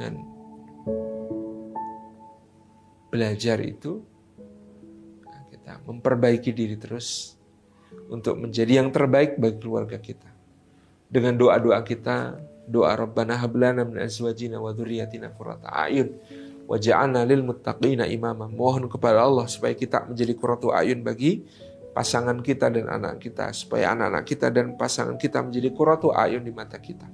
dan 0.00 0.22
belajar 3.14 3.62
itu 3.62 4.02
kita 5.54 5.80
memperbaiki 5.86 6.50
diri 6.50 6.76
terus 6.76 7.38
untuk 8.10 8.36
menjadi 8.36 8.82
yang 8.84 8.92
terbaik 8.92 9.40
bagi 9.40 9.58
keluarga 9.62 9.96
kita. 9.96 10.28
Dengan 11.08 11.38
doa-doa 11.38 11.80
kita, 11.86 12.36
doa 12.66 12.92
Rabbana 12.98 13.38
hablana 13.38 13.86
min 13.86 14.02
azwajina 14.02 14.58
wa 14.58 14.74
dzurriyyatina 14.74 15.30
qurrata 15.32 15.70
a'yun 15.70 16.10
waj'alna 16.66 17.22
lil 17.24 17.44
muttaqina 17.46 18.08
imama. 18.10 18.50
Mohon 18.50 18.90
kepada 18.90 19.22
Allah 19.22 19.46
supaya 19.46 19.72
kita 19.72 20.10
menjadi 20.10 20.32
qurratu 20.34 20.74
ayun 20.74 21.00
bagi 21.00 21.44
pasangan 21.94 22.42
kita 22.42 22.74
dan 22.74 22.90
anak 22.90 23.22
kita 23.22 23.54
supaya 23.54 23.94
anak-anak 23.94 24.24
kita 24.26 24.50
dan 24.50 24.74
pasangan 24.74 25.14
kita 25.14 25.38
menjadi 25.40 25.70
qurratu 25.70 26.10
ayun 26.10 26.42
di 26.42 26.50
mata 26.50 26.76
kita. 26.76 27.06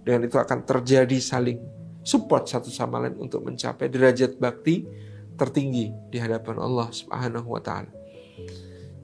Dengan 0.00 0.24
itu 0.30 0.38
akan 0.38 0.62
terjadi 0.64 1.18
saling 1.18 1.58
support 2.06 2.46
satu 2.46 2.70
sama 2.70 3.02
lain 3.02 3.18
untuk 3.18 3.42
mencapai 3.42 3.90
derajat 3.90 4.38
bakti 4.38 4.86
tertinggi 5.34 5.90
di 6.06 6.22
hadapan 6.22 6.62
Allah 6.62 6.86
Subhanahu 6.94 7.50
wa 7.50 7.58
taala. 7.58 7.90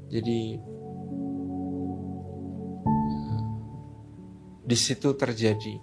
Jadi 0.06 0.54
di 4.62 4.76
situ 4.78 5.10
terjadi 5.18 5.74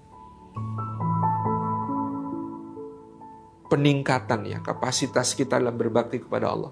peningkatan 3.67 4.47
ya 4.47 4.63
kapasitas 4.63 5.35
kita 5.35 5.59
dalam 5.59 5.75
berbakti 5.75 6.23
kepada 6.23 6.55
Allah 6.55 6.71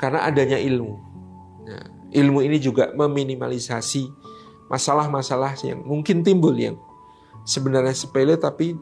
karena 0.00 0.24
adanya 0.24 0.56
ilmu. 0.56 0.96
Nah, 1.68 1.84
ilmu 2.08 2.40
ini 2.40 2.56
juga 2.56 2.88
meminimalisasi 2.96 4.08
masalah-masalah 4.72 5.60
yang 5.60 5.84
mungkin 5.84 6.24
timbul 6.24 6.56
yang 6.56 6.80
sebenarnya 7.44 7.92
sepele 7.92 8.40
tapi 8.40 8.72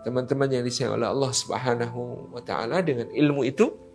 teman-teman 0.00 0.48
yang 0.48 0.64
disayang 0.64 0.96
oleh 0.96 1.08
Allah 1.08 1.32
Subhanahu 1.36 2.32
wa 2.32 2.40
taala 2.40 2.80
dengan 2.80 3.12
ilmu 3.12 3.44
itu 3.44 3.90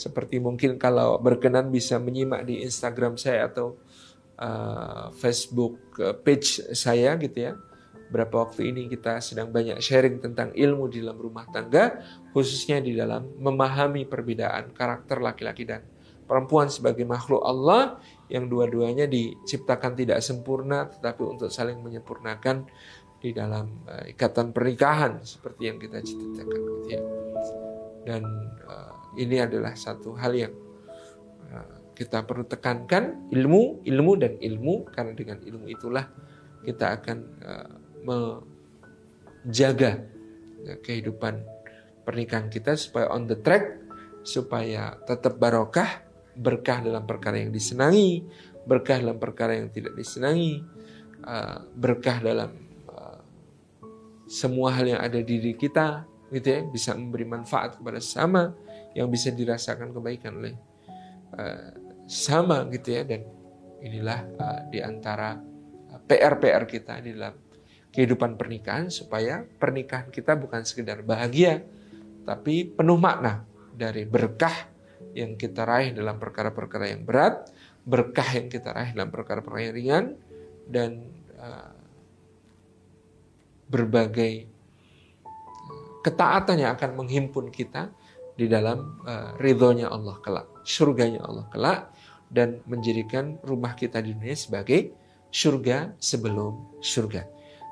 seperti 0.00 0.40
mungkin 0.40 0.80
kalau 0.80 1.20
berkenan 1.20 1.68
bisa 1.68 2.00
menyimak 2.00 2.48
di 2.48 2.64
Instagram 2.64 3.20
saya 3.20 3.52
atau 3.52 3.76
uh, 4.40 5.12
Facebook 5.12 5.76
uh, 6.00 6.16
page 6.16 6.72
saya 6.72 7.14
gitu 7.20 7.52
ya. 7.52 7.52
Berapa 8.10 8.42
waktu 8.42 8.74
ini 8.74 8.90
kita 8.90 9.22
sedang 9.22 9.54
banyak 9.54 9.78
sharing 9.78 10.18
tentang 10.18 10.50
ilmu 10.50 10.90
di 10.90 10.98
dalam 10.98 11.14
rumah 11.14 11.46
tangga, 11.46 12.02
khususnya 12.34 12.82
di 12.82 12.98
dalam 12.98 13.38
memahami 13.38 14.02
perbedaan 14.02 14.74
karakter 14.74 15.22
laki-laki 15.22 15.62
dan 15.62 15.86
perempuan 16.26 16.66
sebagai 16.66 17.06
makhluk 17.06 17.42
Allah 17.42 18.02
yang 18.30 18.46
dua-duanya 18.46 19.10
diciptakan 19.10 19.98
tidak 19.98 20.22
sempurna 20.22 20.86
tetapi 20.86 21.26
untuk 21.26 21.50
saling 21.50 21.82
menyempurnakan 21.82 22.70
di 23.20 23.36
dalam 23.36 23.84
uh, 23.84 24.04
ikatan 24.08 24.50
pernikahan 24.50 25.20
seperti 25.20 25.68
yang 25.68 25.76
kita 25.76 26.00
gitu 26.00 26.24
ya. 26.88 27.00
Dan 28.08 28.24
uh, 28.64 29.14
ini 29.20 29.38
adalah 29.44 29.76
satu 29.76 30.16
hal 30.16 30.32
yang 30.32 30.54
kita 32.00 32.24
perlu 32.24 32.48
tekankan 32.48 33.28
ilmu, 33.28 33.84
ilmu 33.84 34.12
dan 34.16 34.40
ilmu 34.40 34.88
karena 34.88 35.12
dengan 35.12 35.36
ilmu 35.44 35.68
itulah 35.68 36.08
kita 36.64 36.96
akan 36.96 37.18
uh, 37.44 37.76
menjaga 38.08 40.00
uh, 40.64 40.80
kehidupan 40.80 41.44
pernikahan 42.08 42.48
kita 42.48 42.72
supaya 42.80 43.12
on 43.12 43.28
the 43.28 43.36
track, 43.36 43.84
supaya 44.24 44.96
tetap 45.04 45.36
barokah, 45.36 46.00
berkah 46.40 46.80
dalam 46.80 47.04
perkara 47.04 47.36
yang 47.36 47.52
disenangi, 47.52 48.24
berkah 48.64 48.96
dalam 48.96 49.20
perkara 49.20 49.60
yang 49.60 49.68
tidak 49.68 49.92
disenangi, 49.92 50.56
uh, 51.28 51.68
berkah 51.76 52.16
dalam 52.24 52.48
uh, 52.48 52.69
semua 54.30 54.70
hal 54.78 54.86
yang 54.86 55.00
ada 55.02 55.18
di 55.18 55.42
diri 55.42 55.58
kita, 55.58 56.06
gitu 56.30 56.46
ya, 56.46 56.60
bisa 56.62 56.94
memberi 56.94 57.26
manfaat 57.26 57.82
kepada 57.82 57.98
sama 57.98 58.54
yang 58.94 59.10
bisa 59.10 59.34
dirasakan 59.34 59.90
kebaikan 59.90 60.38
oleh 60.38 60.54
uh, 61.34 61.74
sama 62.06 62.62
gitu 62.70 62.94
ya. 62.94 63.02
Dan 63.02 63.26
inilah 63.82 64.20
uh, 64.38 64.60
di 64.70 64.78
antara 64.78 65.34
uh, 65.90 66.00
PR-PR 66.06 66.62
kita 66.70 67.02
di 67.02 67.10
dalam 67.18 67.34
kehidupan 67.90 68.38
pernikahan 68.38 68.86
supaya 68.86 69.42
pernikahan 69.42 70.14
kita 70.14 70.38
bukan 70.38 70.62
sekedar 70.62 71.02
bahagia 71.02 71.66
tapi 72.22 72.62
penuh 72.62 72.94
makna 72.94 73.42
dari 73.74 74.06
berkah 74.06 74.70
yang 75.16 75.34
kita 75.34 75.66
raih 75.66 75.96
dalam 75.96 76.20
perkara-perkara 76.20 76.92
yang 76.94 77.02
berat, 77.02 77.48
berkah 77.82 78.28
yang 78.36 78.46
kita 78.46 78.70
raih 78.70 78.94
dalam 78.94 79.10
perkara-perkara 79.10 79.72
yang 79.72 79.74
ringan 79.74 80.04
dan 80.68 80.90
uh, 81.40 81.79
berbagai 83.70 84.50
ketaatan 86.02 86.56
yang 86.58 86.74
akan 86.74 86.98
menghimpun 86.98 87.54
kita 87.54 87.94
di 88.34 88.50
dalam 88.50 88.98
uh, 89.06 89.36
ridhonya 89.38 89.92
Allah 89.92 90.18
kelak, 90.18 90.48
surganya 90.66 91.22
Allah 91.22 91.46
kelak 91.52 91.92
dan 92.26 92.64
menjadikan 92.66 93.38
rumah 93.46 93.78
kita 93.78 94.02
di 94.02 94.16
dunia 94.16 94.34
sebagai 94.34 94.90
surga 95.30 95.94
sebelum 96.02 96.82
surga. 96.82 97.26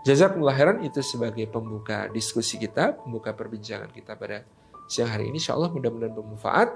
Jazakumullah 0.07 0.79
itu 0.87 1.03
sebagai 1.03 1.51
pembuka 1.51 2.07
diskusi 2.15 2.57
kita, 2.57 2.95
pembuka 2.97 3.35
perbincangan 3.35 3.91
kita 3.91 4.15
pada 4.15 4.47
siang 4.87 5.11
hari 5.11 5.29
ini. 5.29 5.43
Insya 5.43 5.59
Allah 5.59 5.69
mudah-mudahan 5.75 6.15
bermanfaat. 6.15 6.69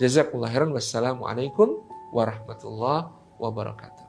Jazakumullah. 0.00 0.50
Wassalamualaikum 0.50 1.84
warahmatullahi 2.10 3.12
wabarakatuh. 3.38 4.01